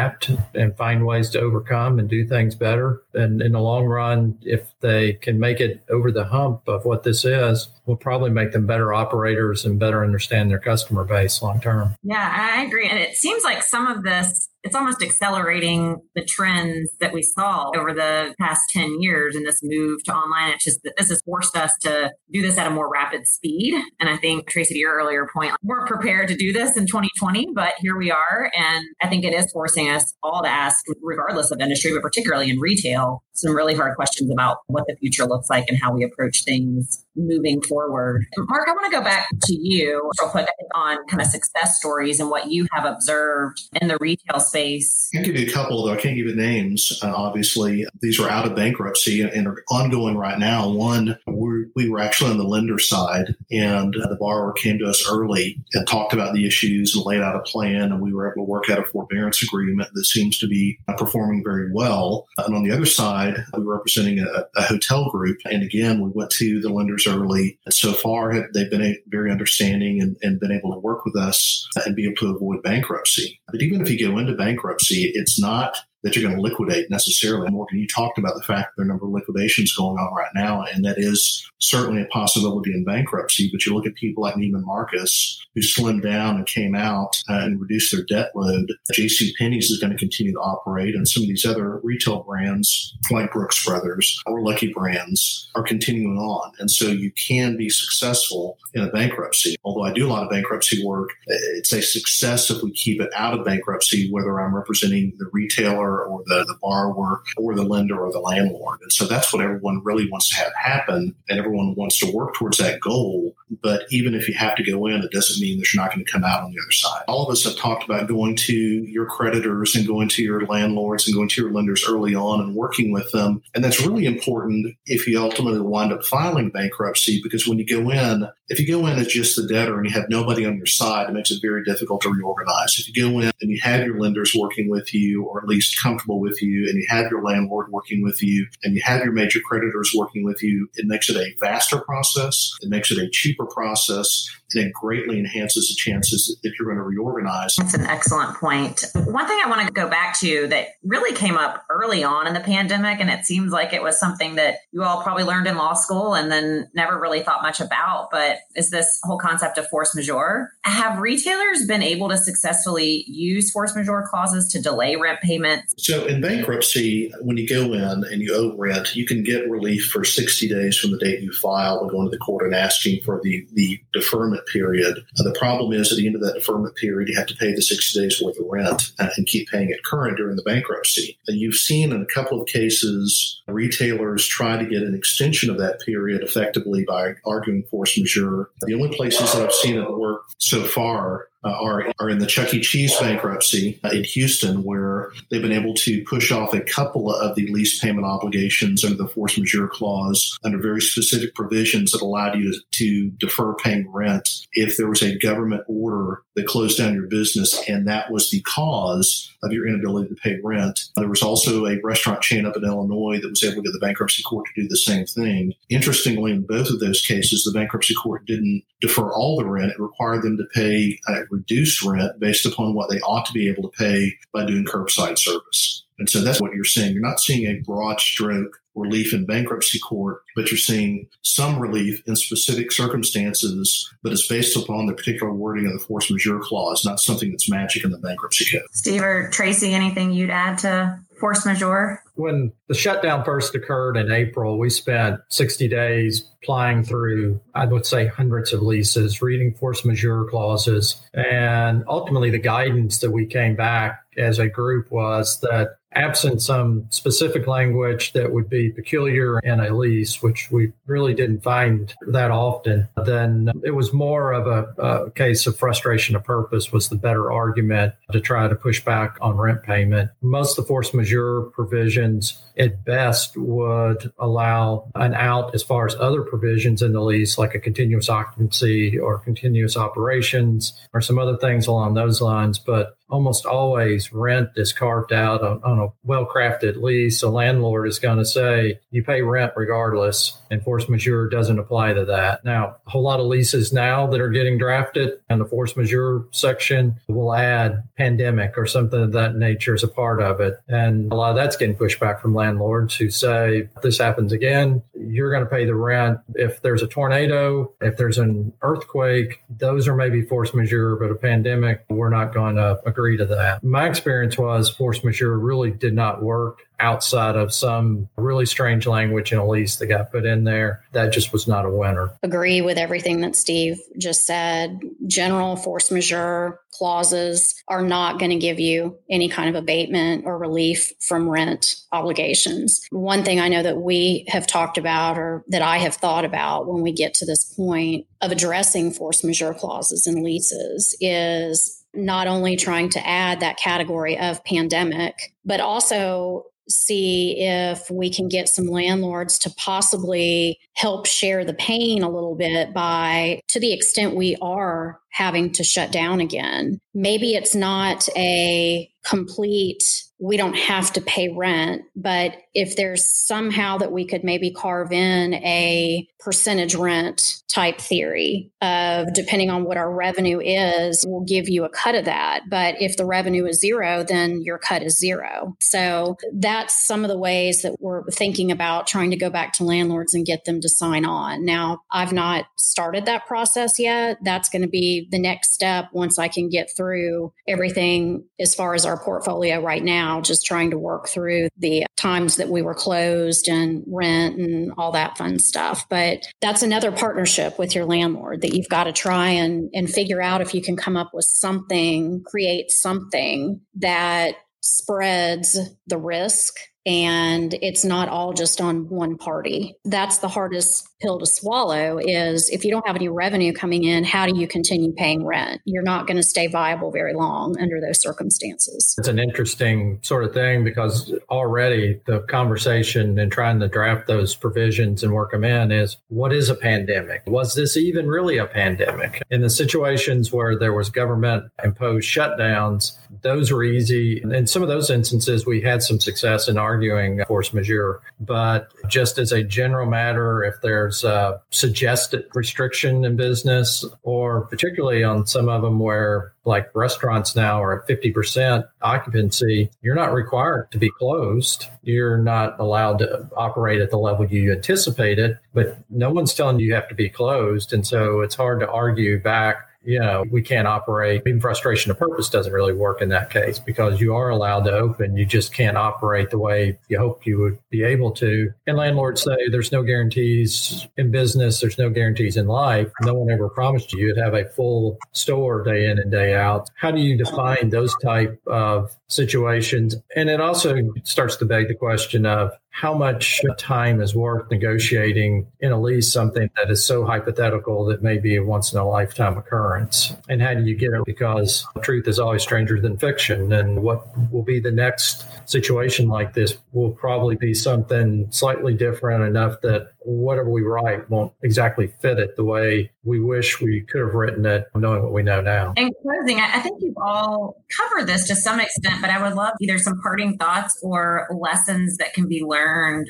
and 0.54 0.76
find 0.76 1.06
ways 1.06 1.30
to 1.30 1.40
overcome 1.40 1.98
and 1.98 2.08
do 2.08 2.26
things 2.26 2.54
better. 2.54 3.02
And 3.14 3.40
in 3.42 3.52
the 3.52 3.60
long 3.60 3.86
run, 3.86 4.38
if 4.42 4.72
they 4.80 5.14
can 5.14 5.38
make 5.38 5.60
it 5.60 5.82
over 5.88 6.10
the 6.10 6.24
hump 6.24 6.68
of 6.68 6.84
what 6.84 7.02
this 7.02 7.24
is, 7.24 7.68
will 7.86 7.96
probably 7.96 8.30
make 8.30 8.52
them 8.52 8.66
better 8.66 8.92
operators 8.92 9.64
and 9.64 9.78
better 9.78 10.04
understand 10.04 10.50
their 10.50 10.58
customer 10.58 11.04
base 11.04 11.42
long 11.42 11.60
term. 11.60 11.94
Yeah, 12.02 12.54
I 12.56 12.62
agree. 12.64 12.88
And 12.88 12.98
it 12.98 13.16
seems 13.16 13.44
like 13.44 13.62
some 13.62 13.86
of 13.86 14.02
this 14.02 14.48
it's 14.62 14.76
almost 14.76 15.02
accelerating 15.02 15.96
the 16.14 16.22
trends 16.24 16.90
that 17.00 17.12
we 17.12 17.22
saw 17.22 17.70
over 17.76 17.92
the 17.92 18.34
past 18.40 18.62
10 18.70 19.00
years 19.00 19.34
in 19.34 19.42
this 19.42 19.58
move 19.62 20.02
to 20.04 20.14
online. 20.14 20.52
It's 20.52 20.64
just 20.64 20.82
that 20.84 20.94
this 20.96 21.08
has 21.08 21.20
forced 21.24 21.56
us 21.56 21.72
to 21.82 22.12
do 22.32 22.42
this 22.42 22.58
at 22.58 22.66
a 22.66 22.70
more 22.70 22.88
rapid 22.88 23.26
speed. 23.26 23.74
And 23.98 24.08
I 24.08 24.16
think, 24.16 24.48
Tracy, 24.48 24.74
to 24.74 24.78
your 24.78 24.94
earlier 24.94 25.28
point, 25.34 25.52
we 25.62 25.68
weren't 25.68 25.88
prepared 25.88 26.28
to 26.28 26.36
do 26.36 26.52
this 26.52 26.76
in 26.76 26.86
2020, 26.86 27.48
but 27.54 27.74
here 27.78 27.96
we 27.96 28.12
are. 28.12 28.50
And 28.56 28.84
I 29.02 29.08
think 29.08 29.24
it 29.24 29.34
is 29.34 29.50
forcing 29.52 29.88
us 29.88 30.14
all 30.22 30.42
to 30.42 30.48
ask, 30.48 30.84
regardless 31.02 31.50
of 31.50 31.60
industry, 31.60 31.92
but 31.92 32.02
particularly 32.02 32.50
in 32.50 32.60
retail, 32.60 33.24
some 33.32 33.56
really 33.56 33.74
hard 33.74 33.96
questions 33.96 34.30
about 34.30 34.58
what 34.68 34.84
the 34.86 34.94
future 34.96 35.26
looks 35.26 35.50
like 35.50 35.64
and 35.68 35.78
how 35.80 35.92
we 35.92 36.04
approach 36.04 36.44
things 36.44 37.04
moving 37.16 37.60
forward. 37.62 38.24
Mark, 38.36 38.68
I 38.68 38.72
want 38.72 38.86
to 38.86 38.98
go 38.98 39.02
back 39.02 39.28
to 39.42 39.54
you 39.54 40.10
real 40.20 40.30
quick 40.30 40.48
on 40.74 40.98
kind 41.06 41.20
of 41.20 41.28
success 41.28 41.78
stories 41.78 42.20
and 42.20 42.30
what 42.30 42.50
you 42.50 42.66
have 42.72 42.84
observed 42.84 43.60
in 43.80 43.88
the 43.88 43.98
retail 44.00 44.40
space. 44.40 45.08
I 45.14 45.18
can 45.18 45.26
give 45.26 45.40
you 45.40 45.46
a 45.46 45.52
couple, 45.52 45.84
though 45.84 45.92
I 45.92 45.96
can't 45.96 46.16
give 46.16 46.26
you 46.26 46.34
names. 46.34 46.98
Uh, 47.02 47.12
obviously, 47.14 47.86
these 48.00 48.18
are 48.20 48.28
out 48.28 48.46
of 48.46 48.56
bankruptcy 48.56 49.22
and 49.22 49.46
are 49.46 49.62
ongoing 49.70 50.16
right 50.16 50.38
now. 50.38 50.68
One, 50.68 51.18
we 51.26 51.66
we 51.74 51.88
were 51.88 52.00
actually 52.00 52.30
on 52.30 52.38
the 52.38 52.44
lender 52.44 52.78
side, 52.78 53.34
and 53.50 53.94
uh, 53.96 54.08
the 54.08 54.16
borrower 54.16 54.52
came 54.52 54.78
to 54.78 54.86
us 54.86 55.06
early 55.08 55.58
and 55.72 55.86
talked 55.86 56.12
about 56.12 56.34
the 56.34 56.46
issues 56.46 56.94
and 56.94 57.04
laid 57.04 57.20
out 57.20 57.36
a 57.36 57.40
plan, 57.40 57.92
and 57.92 58.00
we 58.00 58.12
were 58.12 58.30
able 58.30 58.46
to 58.46 58.50
work 58.50 58.70
out 58.70 58.78
a 58.78 58.84
forbearance 58.84 59.42
agreement 59.42 59.90
that 59.94 60.04
seems 60.04 60.38
to 60.38 60.46
be 60.46 60.78
uh, 60.88 60.94
performing 60.94 61.42
very 61.44 61.70
well. 61.72 62.26
And 62.38 62.54
on 62.54 62.62
the 62.62 62.72
other 62.72 62.86
side, 62.86 63.36
we 63.56 63.64
were 63.64 63.76
representing 63.76 64.20
a, 64.20 64.46
a 64.56 64.62
hotel 64.62 65.10
group, 65.10 65.38
and 65.44 65.62
again, 65.62 66.00
we 66.00 66.10
went 66.10 66.30
to 66.32 66.60
the 66.60 66.72
lenders 67.06 67.22
early. 67.22 67.58
And 67.66 67.74
so 67.74 67.92
far, 67.92 68.48
they've 68.52 68.70
been 68.70 68.96
very 69.08 69.30
understanding 69.30 70.00
and, 70.00 70.16
and 70.22 70.40
been 70.40 70.52
able 70.52 70.72
to 70.72 70.80
work 70.80 71.04
with 71.04 71.16
us 71.16 71.66
and 71.84 71.96
be 71.96 72.04
able 72.04 72.16
to 72.16 72.34
avoid 72.34 72.62
bankruptcy. 72.62 73.40
But 73.50 73.62
even 73.62 73.80
if 73.80 73.90
you 73.90 74.08
go 74.08 74.18
into 74.18 74.34
bankruptcy, 74.34 75.10
it's 75.14 75.40
not 75.40 75.78
that 76.02 76.14
you're 76.14 76.24
going 76.24 76.36
to 76.36 76.42
liquidate 76.42 76.90
necessarily. 76.90 77.50
Morgan, 77.50 77.78
you 77.78 77.86
talked 77.86 78.18
about 78.18 78.34
the 78.34 78.42
fact 78.42 78.70
that 78.70 78.72
there 78.76 78.84
are 78.84 78.88
a 78.88 78.88
number 78.88 79.06
of 79.06 79.12
liquidations 79.12 79.74
going 79.74 79.98
on 79.98 80.14
right 80.14 80.30
now, 80.34 80.64
and 80.72 80.84
that 80.84 80.98
is 80.98 81.48
certainly 81.58 82.02
a 82.02 82.06
possibility 82.06 82.72
in 82.72 82.84
bankruptcy. 82.84 83.48
But 83.52 83.64
you 83.64 83.74
look 83.74 83.86
at 83.86 83.94
people 83.94 84.22
like 84.22 84.34
Neiman 84.34 84.64
Marcus, 84.64 85.40
who 85.54 85.60
slimmed 85.60 86.02
down 86.02 86.36
and 86.36 86.46
came 86.46 86.74
out 86.74 87.16
uh, 87.28 87.40
and 87.42 87.60
reduced 87.60 87.92
their 87.92 88.04
debt 88.04 88.30
load. 88.34 88.66
J.C. 88.92 89.34
Penney's 89.38 89.70
is 89.70 89.78
going 89.78 89.92
to 89.92 89.98
continue 89.98 90.32
to 90.32 90.40
operate, 90.40 90.94
and 90.94 91.06
some 91.06 91.22
of 91.22 91.28
these 91.28 91.46
other 91.46 91.80
retail 91.82 92.22
brands 92.22 92.96
like 93.10 93.32
Brooks 93.32 93.64
Brothers 93.64 94.20
or 94.26 94.42
Lucky 94.42 94.72
Brands 94.72 95.50
are 95.54 95.62
continuing 95.62 96.18
on. 96.18 96.52
And 96.58 96.70
so 96.70 96.86
you 96.86 97.12
can 97.12 97.56
be 97.56 97.68
successful 97.68 98.58
in 98.74 98.82
a 98.82 98.90
bankruptcy. 98.90 99.56
Although 99.64 99.84
I 99.84 99.92
do 99.92 100.06
a 100.06 100.10
lot 100.10 100.24
of 100.24 100.30
bankruptcy 100.30 100.84
work, 100.84 101.10
it's 101.26 101.72
a 101.72 101.82
success 101.82 102.50
if 102.50 102.62
we 102.62 102.72
keep 102.72 103.00
it 103.00 103.10
out 103.14 103.38
of 103.38 103.44
bankruptcy, 103.44 104.10
whether 104.10 104.40
I'm 104.40 104.54
representing 104.54 105.12
the 105.18 105.28
retailer 105.32 105.91
or 106.00 106.22
the, 106.26 106.44
the 106.46 106.56
borrower 106.60 107.22
or 107.36 107.54
the 107.54 107.64
lender 107.64 107.98
or 107.98 108.12
the 108.12 108.20
landlord. 108.20 108.80
And 108.82 108.92
so 108.92 109.06
that's 109.06 109.32
what 109.32 109.42
everyone 109.42 109.82
really 109.84 110.08
wants 110.10 110.28
to 110.30 110.36
have 110.36 110.52
happen. 110.54 111.14
And 111.28 111.38
everyone 111.38 111.74
wants 111.74 111.98
to 112.00 112.10
work 112.10 112.34
towards 112.34 112.58
that 112.58 112.80
goal. 112.80 113.34
But 113.62 113.82
even 113.90 114.14
if 114.14 114.28
you 114.28 114.34
have 114.34 114.54
to 114.56 114.62
go 114.62 114.86
in, 114.86 115.02
it 115.02 115.10
doesn't 115.10 115.40
mean 115.40 115.58
that 115.58 115.72
you're 115.72 115.82
not 115.82 115.92
going 115.92 116.04
to 116.04 116.10
come 116.10 116.24
out 116.24 116.42
on 116.42 116.52
the 116.52 116.60
other 116.60 116.70
side. 116.70 117.04
All 117.08 117.26
of 117.26 117.32
us 117.32 117.44
have 117.44 117.56
talked 117.56 117.84
about 117.84 118.08
going 118.08 118.36
to 118.36 118.54
your 118.54 119.06
creditors 119.06 119.74
and 119.74 119.86
going 119.86 120.08
to 120.10 120.22
your 120.22 120.46
landlords 120.46 121.06
and 121.06 121.14
going 121.14 121.28
to 121.28 121.42
your 121.42 121.52
lenders 121.52 121.84
early 121.88 122.14
on 122.14 122.40
and 122.40 122.54
working 122.54 122.92
with 122.92 123.10
them. 123.12 123.42
And 123.54 123.64
that's 123.64 123.84
really 123.84 124.06
important 124.06 124.74
if 124.86 125.06
you 125.06 125.20
ultimately 125.20 125.60
wind 125.60 125.92
up 125.92 126.04
filing 126.04 126.50
bankruptcy 126.50 127.20
because 127.22 127.46
when 127.46 127.58
you 127.58 127.66
go 127.66 127.90
in, 127.90 128.28
if 128.48 128.58
you 128.58 128.66
go 128.66 128.86
in 128.86 128.98
as 128.98 129.06
just 129.06 129.36
the 129.36 129.46
debtor 129.46 129.76
and 129.76 129.86
you 129.86 129.92
have 129.92 130.10
nobody 130.10 130.44
on 130.44 130.56
your 130.56 130.66
side, 130.66 131.08
it 131.08 131.12
makes 131.12 131.30
it 131.30 131.40
very 131.40 131.64
difficult 131.64 132.00
to 132.02 132.10
reorganize. 132.10 132.76
If 132.78 132.88
you 132.88 133.02
go 133.02 133.20
in 133.20 133.30
and 133.40 133.50
you 133.50 133.60
have 133.62 133.86
your 133.86 133.98
lenders 133.98 134.36
working 134.38 134.68
with 134.68 134.92
you 134.92 135.24
or 135.24 135.40
at 135.40 135.48
least 135.48 135.80
comfortable 135.80 136.20
with 136.20 136.42
you 136.42 136.68
and 136.68 136.76
you 136.76 136.86
have 136.88 137.10
your 137.10 137.22
landlord 137.22 137.70
working 137.70 138.02
with 138.02 138.22
you 138.22 138.46
and 138.62 138.74
you 138.74 138.82
have 138.84 139.04
your 139.04 139.12
major 139.12 139.40
creditors 139.40 139.92
working 139.96 140.24
with 140.24 140.42
you, 140.42 140.68
it 140.74 140.86
makes 140.86 141.08
it 141.08 141.16
a 141.16 141.34
faster 141.38 141.78
process. 141.78 142.50
It 142.60 142.68
makes 142.68 142.90
it 142.90 142.98
a 142.98 143.08
cheaper 143.10 143.46
process 143.46 144.28
it 144.54 144.72
greatly 144.72 145.18
enhances 145.18 145.68
the 145.68 145.74
chances 145.74 146.38
that 146.42 146.52
you're 146.58 146.66
going 146.66 146.78
to 146.78 146.84
reorganize. 146.84 147.56
That's 147.56 147.74
an 147.74 147.86
excellent 147.86 148.36
point. 148.36 148.84
One 148.94 149.26
thing 149.26 149.40
I 149.44 149.48
want 149.48 149.66
to 149.66 149.72
go 149.72 149.88
back 149.88 150.18
to 150.20 150.48
that 150.48 150.68
really 150.82 151.14
came 151.14 151.36
up 151.36 151.64
early 151.70 152.04
on 152.04 152.26
in 152.26 152.34
the 152.34 152.40
pandemic, 152.40 153.00
and 153.00 153.10
it 153.10 153.24
seems 153.24 153.52
like 153.52 153.72
it 153.72 153.82
was 153.82 153.98
something 153.98 154.36
that 154.36 154.56
you 154.72 154.82
all 154.82 155.02
probably 155.02 155.24
learned 155.24 155.46
in 155.46 155.56
law 155.56 155.74
school 155.74 156.14
and 156.14 156.30
then 156.30 156.70
never 156.74 156.98
really 156.98 157.22
thought 157.22 157.42
much 157.42 157.60
about, 157.60 158.08
but 158.10 158.38
is 158.54 158.70
this 158.70 159.00
whole 159.02 159.18
concept 159.18 159.58
of 159.58 159.68
force 159.68 159.94
majeure. 159.94 160.52
Have 160.64 160.98
retailers 160.98 161.66
been 161.66 161.82
able 161.82 162.08
to 162.08 162.16
successfully 162.16 163.04
use 163.06 163.50
force 163.50 163.74
majeure 163.74 164.06
clauses 164.08 164.48
to 164.52 164.60
delay 164.60 164.96
rent 164.96 165.20
payments? 165.20 165.74
So 165.78 166.06
in 166.06 166.20
bankruptcy, 166.20 167.12
when 167.20 167.36
you 167.36 167.48
go 167.48 167.72
in 167.72 168.04
and 168.04 168.20
you 168.20 168.34
owe 168.34 168.56
rent, 168.56 168.94
you 168.96 169.06
can 169.06 169.22
get 169.22 169.48
relief 169.50 169.86
for 169.86 170.04
60 170.04 170.48
days 170.48 170.78
from 170.78 170.90
the 170.90 170.98
date 170.98 171.20
you 171.20 171.32
file 171.32 171.80
and 171.80 171.90
going 171.90 172.06
to 172.06 172.10
the 172.10 172.18
court 172.18 172.46
and 172.46 172.54
asking 172.54 173.02
for 173.04 173.20
the, 173.22 173.46
the 173.52 173.80
deferment 173.92 174.41
period. 174.46 174.98
Uh, 175.18 175.22
the 175.22 175.36
problem 175.38 175.72
is 175.72 175.90
at 175.92 175.98
the 175.98 176.06
end 176.06 176.16
of 176.16 176.22
that 176.22 176.34
deferment 176.34 176.76
period, 176.76 177.08
you 177.08 177.16
have 177.16 177.26
to 177.26 177.36
pay 177.36 177.52
the 177.52 177.62
60 177.62 178.00
days 178.00 178.20
worth 178.22 178.38
of 178.38 178.46
rent 178.48 178.92
uh, 178.98 179.08
and 179.16 179.26
keep 179.26 179.48
paying 179.48 179.70
it 179.70 179.84
current 179.84 180.16
during 180.16 180.36
the 180.36 180.42
bankruptcy. 180.42 181.18
And 181.26 181.38
you've 181.38 181.54
seen 181.54 181.92
in 181.92 182.02
a 182.02 182.06
couple 182.06 182.40
of 182.40 182.48
cases, 182.48 183.42
retailers 183.48 184.26
try 184.26 184.56
to 184.56 184.66
get 184.66 184.82
an 184.82 184.94
extension 184.94 185.50
of 185.50 185.58
that 185.58 185.80
period 185.80 186.22
effectively 186.22 186.84
by 186.86 187.14
arguing 187.26 187.64
force 187.64 187.98
majeure. 187.98 188.50
The 188.62 188.74
only 188.74 188.94
places 188.94 189.32
that 189.32 189.42
I've 189.42 189.52
seen 189.52 189.78
it 189.78 189.90
work 189.90 190.22
so 190.38 190.64
far 190.64 191.28
uh, 191.44 191.50
are, 191.50 191.92
are 191.98 192.08
in 192.08 192.18
the 192.18 192.26
Chuck 192.26 192.52
E. 192.54 192.60
Cheese 192.60 192.98
bankruptcy 192.98 193.80
uh, 193.84 193.88
in 193.88 194.04
Houston, 194.04 194.62
where 194.62 195.10
they've 195.30 195.42
been 195.42 195.52
able 195.52 195.74
to 195.74 196.04
push 196.04 196.30
off 196.30 196.54
a 196.54 196.60
couple 196.60 197.12
of 197.12 197.34
the 197.34 197.46
lease 197.48 197.80
payment 197.80 198.06
obligations 198.06 198.84
under 198.84 198.96
the 198.96 199.08
force 199.08 199.38
majeure 199.38 199.68
clause 199.68 200.38
under 200.44 200.58
very 200.58 200.80
specific 200.80 201.34
provisions 201.34 201.92
that 201.92 202.02
allowed 202.02 202.36
you 202.36 202.52
to, 202.52 202.60
to 202.70 203.10
defer 203.18 203.54
paying 203.54 203.90
rent 203.90 204.46
if 204.52 204.76
there 204.76 204.88
was 204.88 205.02
a 205.02 205.18
government 205.18 205.62
order 205.66 206.22
that 206.36 206.46
closed 206.46 206.78
down 206.78 206.94
your 206.94 207.06
business 207.06 207.68
and 207.68 207.86
that 207.86 208.10
was 208.10 208.30
the 208.30 208.40
cause 208.42 209.30
of 209.42 209.52
your 209.52 209.66
inability 209.66 210.08
to 210.08 210.14
pay 210.14 210.38
rent. 210.42 210.88
There 210.96 211.08
was 211.08 211.22
also 211.22 211.66
a 211.66 211.80
restaurant 211.82 212.22
chain 212.22 212.46
up 212.46 212.56
in 212.56 212.64
Illinois 212.64 213.20
that 213.20 213.30
was 213.30 213.42
able 213.42 213.56
to 213.56 213.62
get 213.62 213.72
the 213.72 213.78
bankruptcy 213.80 214.22
court 214.22 214.46
to 214.46 214.62
do 214.62 214.68
the 214.68 214.76
same 214.76 215.04
thing. 215.06 215.54
Interestingly, 215.68 216.32
in 216.32 216.42
both 216.42 216.70
of 216.70 216.80
those 216.80 217.02
cases, 217.02 217.44
the 217.44 217.58
bankruptcy 217.58 217.94
court 217.94 218.24
didn't 218.26 218.62
defer 218.80 219.10
all 219.12 219.36
the 219.36 219.46
rent. 219.46 219.72
It 219.72 219.80
required 219.80 220.22
them 220.22 220.36
to 220.36 220.44
pay 220.54 220.98
a 221.08 221.24
reduced 221.32 221.82
rent 221.82 222.20
based 222.20 222.46
upon 222.46 222.74
what 222.74 222.90
they 222.90 223.00
ought 223.00 223.26
to 223.26 223.32
be 223.32 223.48
able 223.48 223.62
to 223.62 223.76
pay 223.76 224.12
by 224.32 224.44
doing 224.44 224.64
curbside 224.64 225.18
service. 225.18 225.84
And 225.98 226.08
so 226.08 226.20
that's 226.20 226.40
what 226.40 226.52
you're 226.52 226.64
seeing. 226.64 226.92
You're 226.92 227.02
not 227.02 227.20
seeing 227.20 227.46
a 227.46 227.60
broad 227.60 228.00
stroke 228.00 228.60
relief 228.74 229.12
in 229.12 229.26
bankruptcy 229.26 229.78
court, 229.78 230.22
but 230.34 230.50
you're 230.50 230.58
seeing 230.58 231.06
some 231.22 231.58
relief 231.58 232.02
in 232.06 232.16
specific 232.16 232.72
circumstances, 232.72 233.88
but 234.02 234.12
it's 234.12 234.26
based 234.26 234.56
upon 234.56 234.86
the 234.86 234.94
particular 234.94 235.32
wording 235.32 235.66
of 235.66 235.72
the 235.72 235.78
force 235.78 236.10
majeure 236.10 236.40
clause, 236.40 236.84
not 236.84 236.98
something 236.98 237.30
that's 237.30 237.50
magic 237.50 237.84
in 237.84 237.90
the 237.90 237.98
bankruptcy 237.98 238.50
code. 238.50 238.66
Steve 238.72 239.02
or 239.02 239.28
Tracy, 239.30 239.74
anything 239.74 240.12
you'd 240.12 240.30
add 240.30 240.58
to 240.58 240.98
force 241.20 241.44
majeure? 241.46 242.01
When 242.14 242.52
the 242.68 242.74
shutdown 242.74 243.24
first 243.24 243.54
occurred 243.54 243.96
in 243.96 244.12
April, 244.12 244.58
we 244.58 244.68
spent 244.68 245.20
60 245.28 245.66
days 245.68 246.28
plying 246.44 246.82
through, 246.82 247.40
I 247.54 247.64
would 247.64 247.86
say, 247.86 248.06
hundreds 248.06 248.52
of 248.52 248.62
leases, 248.62 249.22
reading 249.22 249.54
force 249.54 249.84
majeure 249.84 250.24
clauses. 250.24 251.00
And 251.14 251.84
ultimately, 251.88 252.30
the 252.30 252.38
guidance 252.38 252.98
that 252.98 253.12
we 253.12 253.26
came 253.26 253.56
back 253.56 254.00
as 254.18 254.38
a 254.38 254.48
group 254.48 254.90
was 254.90 255.40
that 255.40 255.76
absent 255.94 256.42
some 256.42 256.86
specific 256.90 257.46
language 257.46 258.12
that 258.12 258.32
would 258.32 258.48
be 258.48 258.70
peculiar 258.70 259.38
in 259.40 259.60
a 259.60 259.74
lease, 259.76 260.22
which 260.22 260.50
we 260.50 260.72
really 260.86 261.14
didn't 261.14 261.42
find 261.42 261.94
that 262.08 262.30
often, 262.30 262.88
then 263.04 263.50
it 263.64 263.72
was 263.72 263.92
more 263.92 264.32
of 264.32 264.46
a, 264.46 264.82
a, 264.82 265.10
case 265.12 265.46
of 265.46 265.56
frustration 265.56 266.16
of 266.16 266.24
purpose 266.24 266.72
was 266.72 266.88
the 266.88 266.96
better 266.96 267.30
argument 267.30 267.92
to 268.12 268.20
try 268.20 268.48
to 268.48 268.54
push 268.54 268.82
back 268.84 269.18
on 269.20 269.36
rent 269.36 269.62
payment. 269.62 270.10
Most 270.22 270.58
of 270.58 270.64
the 270.64 270.68
force 270.68 270.94
majeure 270.94 271.42
provisions 271.52 272.42
at 272.58 272.84
best 272.84 273.36
would 273.36 274.12
allow 274.18 274.90
an 274.94 275.14
out 275.14 275.54
as 275.54 275.62
far 275.62 275.86
as 275.86 275.94
other 275.96 276.22
provisions 276.22 276.82
in 276.82 276.92
the 276.92 277.00
lease, 277.00 277.38
like 277.38 277.54
a 277.54 277.60
continuous 277.60 278.08
occupancy 278.08 278.98
or 278.98 279.18
continuous 279.18 279.76
operations 279.76 280.72
or 280.92 281.00
some 281.00 281.18
other 281.18 281.36
things 281.36 281.66
along 281.66 281.94
those 281.94 282.20
lines. 282.20 282.58
But 282.58 282.96
almost 283.12 283.44
always 283.44 284.12
rent 284.12 284.48
is 284.56 284.72
carved 284.72 285.12
out 285.12 285.42
on, 285.42 285.62
on 285.62 285.78
a 285.78 285.88
well 286.02 286.26
crafted 286.26 286.80
lease. 286.82 287.22
A 287.22 287.28
landlord 287.28 287.86
is 287.86 287.98
going 287.98 288.18
to 288.18 288.24
say 288.24 288.80
you 288.90 289.04
pay 289.04 289.20
rent 289.22 289.52
regardless, 289.54 290.36
and 290.50 290.62
force 290.62 290.88
majeure 290.88 291.28
doesn't 291.28 291.58
apply 291.58 291.92
to 291.92 292.06
that. 292.06 292.44
Now, 292.44 292.76
a 292.86 292.90
whole 292.90 293.02
lot 293.02 293.20
of 293.20 293.26
leases 293.26 293.72
now 293.72 294.06
that 294.06 294.20
are 294.20 294.30
getting 294.30 294.58
drafted 294.58 295.20
and 295.28 295.40
the 295.40 295.44
force 295.44 295.76
majeure 295.76 296.24
section 296.32 296.96
will 297.06 297.34
add 297.34 297.84
pandemic 297.96 298.56
or 298.56 298.66
something 298.66 299.00
of 299.00 299.12
that 299.12 299.36
nature 299.36 299.74
as 299.74 299.82
a 299.82 299.88
part 299.88 300.22
of 300.22 300.40
it. 300.40 300.58
And 300.68 301.12
a 301.12 301.14
lot 301.14 301.30
of 301.30 301.36
that's 301.36 301.56
getting 301.56 301.76
pushed 301.76 302.00
back 302.00 302.20
from 302.20 302.32
landlords 302.42 302.96
who 302.96 303.10
say 303.10 303.68
this 303.82 303.98
happens 303.98 304.32
again, 304.32 304.82
you're 304.94 305.30
going 305.30 305.44
to 305.44 305.50
pay 305.50 305.64
the 305.64 305.74
rent. 305.74 306.18
If 306.34 306.62
there's 306.62 306.82
a 306.82 306.86
tornado, 306.86 307.72
if 307.80 307.96
there's 307.96 308.18
an 308.18 308.52
earthquake, 308.62 309.42
those 309.48 309.86
are 309.88 309.94
maybe 309.94 310.22
force 310.22 310.52
majeure, 310.54 310.96
but 310.96 311.10
a 311.10 311.14
pandemic, 311.14 311.84
we're 311.88 312.10
not 312.10 312.34
going 312.34 312.56
to 312.56 312.80
agree 312.86 313.16
to 313.16 313.26
that. 313.26 313.62
My 313.62 313.88
experience 313.88 314.36
was 314.36 314.70
force 314.70 315.04
majeure 315.04 315.38
really 315.38 315.70
did 315.70 315.94
not 315.94 316.22
work 316.22 316.58
outside 316.80 317.36
of 317.36 317.54
some 317.54 318.08
really 318.16 318.44
strange 318.44 318.86
language 318.86 319.32
in 319.32 319.38
a 319.38 319.46
lease 319.46 319.76
that 319.76 319.86
got 319.86 320.10
put 320.10 320.26
in 320.26 320.44
there. 320.44 320.84
That 320.92 321.12
just 321.12 321.32
was 321.32 321.46
not 321.46 321.64
a 321.64 321.70
winner. 321.70 322.10
Agree 322.24 322.60
with 322.60 322.76
everything 322.76 323.20
that 323.20 323.36
Steve 323.36 323.78
just 323.96 324.26
said. 324.26 324.80
General 325.06 325.56
force 325.56 325.90
majeure 325.92 326.58
clauses 326.82 327.54
are 327.68 327.80
not 327.80 328.18
going 328.18 328.32
to 328.32 328.36
give 328.36 328.58
you 328.58 328.98
any 329.08 329.28
kind 329.28 329.48
of 329.48 329.54
abatement 329.54 330.24
or 330.26 330.36
relief 330.36 330.92
from 331.00 331.30
rent 331.30 331.76
obligations. 331.92 332.84
One 332.90 333.22
thing 333.22 333.38
I 333.38 333.46
know 333.46 333.62
that 333.62 333.80
we 333.80 334.24
have 334.26 334.48
talked 334.48 334.78
about 334.78 335.16
or 335.16 335.44
that 335.46 335.62
I 335.62 335.78
have 335.78 335.94
thought 335.94 336.24
about 336.24 336.66
when 336.66 336.82
we 336.82 336.90
get 336.90 337.14
to 337.14 337.24
this 337.24 337.44
point 337.54 338.08
of 338.20 338.32
addressing 338.32 338.90
force 338.90 339.22
majeure 339.22 339.54
clauses 339.54 340.08
in 340.08 340.24
leases 340.24 340.96
is 341.00 341.84
not 341.94 342.26
only 342.26 342.56
trying 342.56 342.88
to 342.90 343.06
add 343.06 343.38
that 343.38 343.58
category 343.58 344.18
of 344.18 344.44
pandemic, 344.44 345.14
but 345.44 345.60
also 345.60 346.46
see 346.68 347.40
if 347.40 347.90
we 347.90 348.10
can 348.10 348.28
get 348.28 348.48
some 348.48 348.66
landlords 348.66 349.38
to 349.40 349.50
possibly 349.56 350.58
help 350.74 351.06
share 351.06 351.44
the 351.44 351.54
pain 351.54 352.02
a 352.02 352.10
little 352.10 352.34
bit 352.34 352.72
by, 352.72 353.40
to 353.48 353.60
the 353.60 353.72
extent 353.72 354.16
we 354.16 354.36
are 354.40 355.00
having 355.10 355.52
to 355.52 355.64
shut 355.64 355.92
down 355.92 356.20
again. 356.20 356.80
Maybe 356.94 357.34
it's 357.34 357.54
not 357.54 358.08
a 358.16 358.90
complete 359.04 359.82
we 360.22 360.36
don't 360.36 360.56
have 360.56 360.92
to 360.92 361.00
pay 361.00 361.28
rent. 361.28 361.82
But 361.96 362.36
if 362.54 362.76
there's 362.76 363.04
somehow 363.04 363.78
that 363.78 363.90
we 363.90 364.06
could 364.06 364.22
maybe 364.22 364.52
carve 364.52 364.92
in 364.92 365.34
a 365.34 366.06
percentage 366.20 366.76
rent 366.76 367.42
type 367.52 367.80
theory 367.80 368.52
of 368.62 369.12
depending 369.14 369.50
on 369.50 369.64
what 369.64 369.76
our 369.76 369.92
revenue 369.92 370.38
is, 370.40 371.04
we'll 371.06 371.24
give 371.24 371.48
you 371.48 371.64
a 371.64 371.68
cut 371.68 371.96
of 371.96 372.04
that. 372.04 372.42
But 372.48 372.80
if 372.80 372.96
the 372.96 373.04
revenue 373.04 373.46
is 373.46 373.58
zero, 373.58 374.04
then 374.04 374.42
your 374.42 374.58
cut 374.58 374.84
is 374.84 374.96
zero. 374.96 375.56
So 375.60 376.16
that's 376.32 376.86
some 376.86 377.04
of 377.04 377.10
the 377.10 377.18
ways 377.18 377.62
that 377.62 377.74
we're 377.80 378.04
thinking 378.12 378.52
about 378.52 378.86
trying 378.86 379.10
to 379.10 379.16
go 379.16 379.28
back 379.28 379.52
to 379.54 379.64
landlords 379.64 380.14
and 380.14 380.24
get 380.24 380.44
them 380.44 380.60
to 380.60 380.68
sign 380.68 381.04
on. 381.04 381.44
Now, 381.44 381.80
I've 381.90 382.12
not 382.12 382.46
started 382.56 383.06
that 383.06 383.26
process 383.26 383.80
yet. 383.80 384.18
That's 384.22 384.48
going 384.48 384.62
to 384.62 384.68
be 384.68 385.08
the 385.10 385.18
next 385.18 385.52
step 385.52 385.88
once 385.92 386.16
I 386.16 386.28
can 386.28 386.48
get 386.48 386.70
through 386.76 387.32
everything 387.48 388.24
as 388.38 388.54
far 388.54 388.74
as 388.74 388.86
our 388.86 389.02
portfolio 389.02 389.60
right 389.60 389.82
now 389.82 390.11
now, 390.12 390.20
just 390.20 390.44
trying 390.44 390.70
to 390.70 390.78
work 390.78 391.08
through 391.08 391.48
the 391.56 391.86
times 391.96 392.36
that 392.36 392.48
we 392.48 392.62
were 392.62 392.74
closed 392.74 393.48
and 393.48 393.82
rent 393.86 394.38
and 394.38 394.72
all 394.76 394.92
that 394.92 395.16
fun 395.18 395.38
stuff. 395.38 395.88
But 395.88 396.26
that's 396.40 396.62
another 396.62 396.92
partnership 396.92 397.58
with 397.58 397.74
your 397.74 397.84
landlord 397.84 398.42
that 398.42 398.54
you've 398.54 398.68
got 398.68 398.84
to 398.84 398.92
try 398.92 399.28
and, 399.28 399.70
and 399.74 399.88
figure 399.88 400.22
out 400.22 400.40
if 400.40 400.54
you 400.54 400.62
can 400.62 400.76
come 400.76 400.96
up 400.96 401.10
with 401.12 401.24
something, 401.24 402.22
create 402.26 402.70
something 402.70 403.60
that 403.76 404.36
spreads 404.60 405.58
the 405.86 405.98
risk 405.98 406.54
and 406.84 407.54
it's 407.62 407.84
not 407.84 408.08
all 408.08 408.32
just 408.32 408.60
on 408.60 408.88
one 408.88 409.16
party. 409.16 409.76
That's 409.84 410.18
the 410.18 410.28
hardest 410.28 410.88
pill 411.02 411.18
to 411.18 411.26
swallow 411.26 411.98
is 411.98 412.48
if 412.50 412.64
you 412.64 412.70
don't 412.70 412.86
have 412.86 412.96
any 412.96 413.08
revenue 413.08 413.52
coming 413.52 413.84
in, 413.84 414.04
how 414.04 414.26
do 414.26 414.38
you 414.38 414.46
continue 414.46 414.92
paying 414.92 415.26
rent? 415.26 415.60
You're 415.64 415.82
not 415.82 416.06
going 416.06 416.16
to 416.16 416.22
stay 416.22 416.46
viable 416.46 416.90
very 416.90 417.14
long 417.14 417.58
under 417.60 417.80
those 417.80 418.00
circumstances. 418.00 418.94
It's 418.98 419.08
an 419.08 419.18
interesting 419.18 419.98
sort 420.02 420.24
of 420.24 420.32
thing 420.32 420.64
because 420.64 421.12
already 421.28 422.00
the 422.06 422.20
conversation 422.20 423.18
and 423.18 423.32
trying 423.32 423.60
to 423.60 423.68
draft 423.68 424.06
those 424.06 424.34
provisions 424.34 425.02
and 425.02 425.12
work 425.12 425.32
them 425.32 425.44
in 425.44 425.72
is 425.72 425.96
what 426.08 426.32
is 426.32 426.48
a 426.48 426.54
pandemic? 426.54 427.22
Was 427.26 427.54
this 427.54 427.76
even 427.76 428.06
really 428.06 428.38
a 428.38 428.46
pandemic? 428.46 429.22
In 429.30 429.40
the 429.40 429.50
situations 429.50 430.32
where 430.32 430.56
there 430.56 430.72
was 430.72 430.88
government 430.90 431.50
imposed 431.64 432.08
shutdowns, 432.08 432.96
those 433.22 433.50
were 433.50 433.64
easy. 433.64 434.22
In 434.22 434.46
some 434.46 434.62
of 434.62 434.68
those 434.68 434.90
instances, 434.90 435.44
we 435.44 435.60
had 435.60 435.82
some 435.82 436.00
success 436.00 436.48
in 436.48 436.56
arguing 436.56 437.24
force 437.26 437.52
majeure. 437.52 438.00
But 438.20 438.72
just 438.88 439.18
as 439.18 439.32
a 439.32 439.42
general 439.42 439.86
matter, 439.86 440.44
if 440.44 440.60
there's 440.62 440.91
there's 440.92 441.04
a 441.04 441.40
suggested 441.50 442.26
restriction 442.34 443.04
in 443.04 443.16
business, 443.16 443.84
or 444.02 444.42
particularly 444.42 445.02
on 445.02 445.26
some 445.26 445.48
of 445.48 445.62
them 445.62 445.78
where, 445.78 446.34
like 446.44 446.74
restaurants 446.74 447.34
now 447.34 447.62
are 447.62 447.82
at 447.82 447.88
50% 447.88 448.64
occupancy, 448.82 449.70
you're 449.80 449.94
not 449.94 450.12
required 450.12 450.70
to 450.72 450.78
be 450.78 450.90
closed. 450.90 451.66
You're 451.82 452.18
not 452.18 452.60
allowed 452.60 452.98
to 452.98 453.26
operate 453.36 453.80
at 453.80 453.90
the 453.90 453.96
level 453.96 454.26
you 454.26 454.52
anticipated, 454.52 455.38
but 455.54 455.78
no 455.88 456.10
one's 456.10 456.34
telling 456.34 456.58
you 456.58 456.66
you 456.66 456.74
have 456.74 456.88
to 456.88 456.94
be 456.94 457.08
closed. 457.08 457.72
And 457.72 457.86
so 457.86 458.20
it's 458.20 458.34
hard 458.34 458.60
to 458.60 458.68
argue 458.68 459.18
back 459.18 459.68
you 459.84 459.98
know, 459.98 460.24
we 460.30 460.42
can't 460.42 460.68
operate. 460.68 461.22
Even 461.26 461.40
frustration 461.40 461.90
of 461.90 461.98
purpose 461.98 462.28
doesn't 462.28 462.52
really 462.52 462.74
work 462.74 463.00
in 463.00 463.08
that 463.08 463.30
case 463.30 463.58
because 463.58 464.00
you 464.00 464.14
are 464.14 464.28
allowed 464.28 464.64
to 464.64 464.72
open. 464.72 465.16
You 465.16 465.24
just 465.24 465.54
can't 465.54 465.76
operate 465.76 466.30
the 466.30 466.38
way 466.38 466.78
you 466.88 466.98
hope 466.98 467.26
you 467.26 467.38
would 467.40 467.58
be 467.70 467.82
able 467.82 468.10
to. 468.12 468.52
And 468.66 468.76
landlords 468.76 469.22
say 469.22 469.36
there's 469.50 469.72
no 469.72 469.82
guarantees 469.82 470.86
in 470.96 471.10
business. 471.10 471.60
There's 471.60 471.78
no 471.78 471.90
guarantees 471.90 472.36
in 472.36 472.46
life. 472.46 472.90
No 473.02 473.14
one 473.14 473.30
ever 473.30 473.48
promised 473.48 473.92
you 473.92 474.02
you'd 474.02 474.18
have 474.18 474.34
a 474.34 474.44
full 474.44 474.98
store 475.12 475.62
day 475.62 475.88
in 475.90 475.98
and 475.98 476.10
day 476.10 476.34
out. 476.34 476.68
How 476.74 476.90
do 476.90 477.00
you 477.00 477.16
define 477.16 477.70
those 477.70 477.94
type 478.02 478.40
of 478.46 478.94
situations? 479.08 479.96
And 480.16 480.28
it 480.28 480.40
also 480.40 480.76
starts 481.04 481.36
to 481.36 481.44
beg 481.44 481.68
the 481.68 481.74
question 481.74 482.26
of 482.26 482.52
how 482.72 482.94
much 482.94 483.42
time 483.58 484.00
is 484.00 484.14
worth 484.14 484.50
negotiating 484.50 485.46
in 485.60 485.72
a 485.72 485.80
lease 485.80 486.10
something 486.10 486.50
that 486.56 486.70
is 486.70 486.82
so 486.82 487.04
hypothetical 487.04 487.84
that 487.84 488.02
may 488.02 488.16
be 488.16 488.34
a 488.34 488.42
once 488.42 488.72
in 488.72 488.78
a 488.78 488.88
lifetime 488.88 489.36
occurrence? 489.36 490.16
And 490.28 490.40
how 490.40 490.54
do 490.54 490.64
you 490.64 490.74
get 490.74 490.88
it? 490.94 491.04
Because 491.04 491.66
truth 491.82 492.08
is 492.08 492.18
always 492.18 492.42
stranger 492.42 492.80
than 492.80 492.96
fiction. 492.96 493.52
And 493.52 493.82
what 493.82 494.06
will 494.32 494.42
be 494.42 494.58
the 494.58 494.70
next 494.70 495.26
situation 495.48 496.08
like 496.08 496.32
this 496.32 496.56
will 496.72 496.92
probably 496.92 497.36
be 497.36 497.52
something 497.52 498.26
slightly 498.30 498.72
different 498.72 499.24
enough 499.24 499.60
that 499.60 499.92
whatever 500.00 500.48
we 500.48 500.62
write 500.62 501.08
won't 501.10 501.32
exactly 501.42 501.88
fit 502.00 502.18
it 502.18 502.34
the 502.36 502.42
way 502.42 502.90
we 503.04 503.20
wish 503.20 503.60
we 503.60 503.82
could 503.82 504.00
have 504.00 504.14
written 504.14 504.46
it, 504.46 504.66
knowing 504.74 505.02
what 505.02 505.12
we 505.12 505.22
know 505.22 505.40
now. 505.40 505.74
In 505.76 505.90
closing, 506.02 506.40
I 506.40 506.58
think 506.60 506.80
you've 506.80 506.96
all 506.96 507.62
covered 507.76 508.08
this 508.08 508.26
to 508.28 508.34
some 508.34 508.58
extent, 508.58 509.00
but 509.00 509.10
I 509.10 509.22
would 509.22 509.34
love 509.34 509.52
either 509.60 509.78
some 509.78 510.00
parting 510.00 510.38
thoughts 510.38 510.78
or 510.82 511.28
lessons 511.30 511.98
that 511.98 512.14
can 512.14 512.28
be 512.28 512.42
learned 512.42 512.61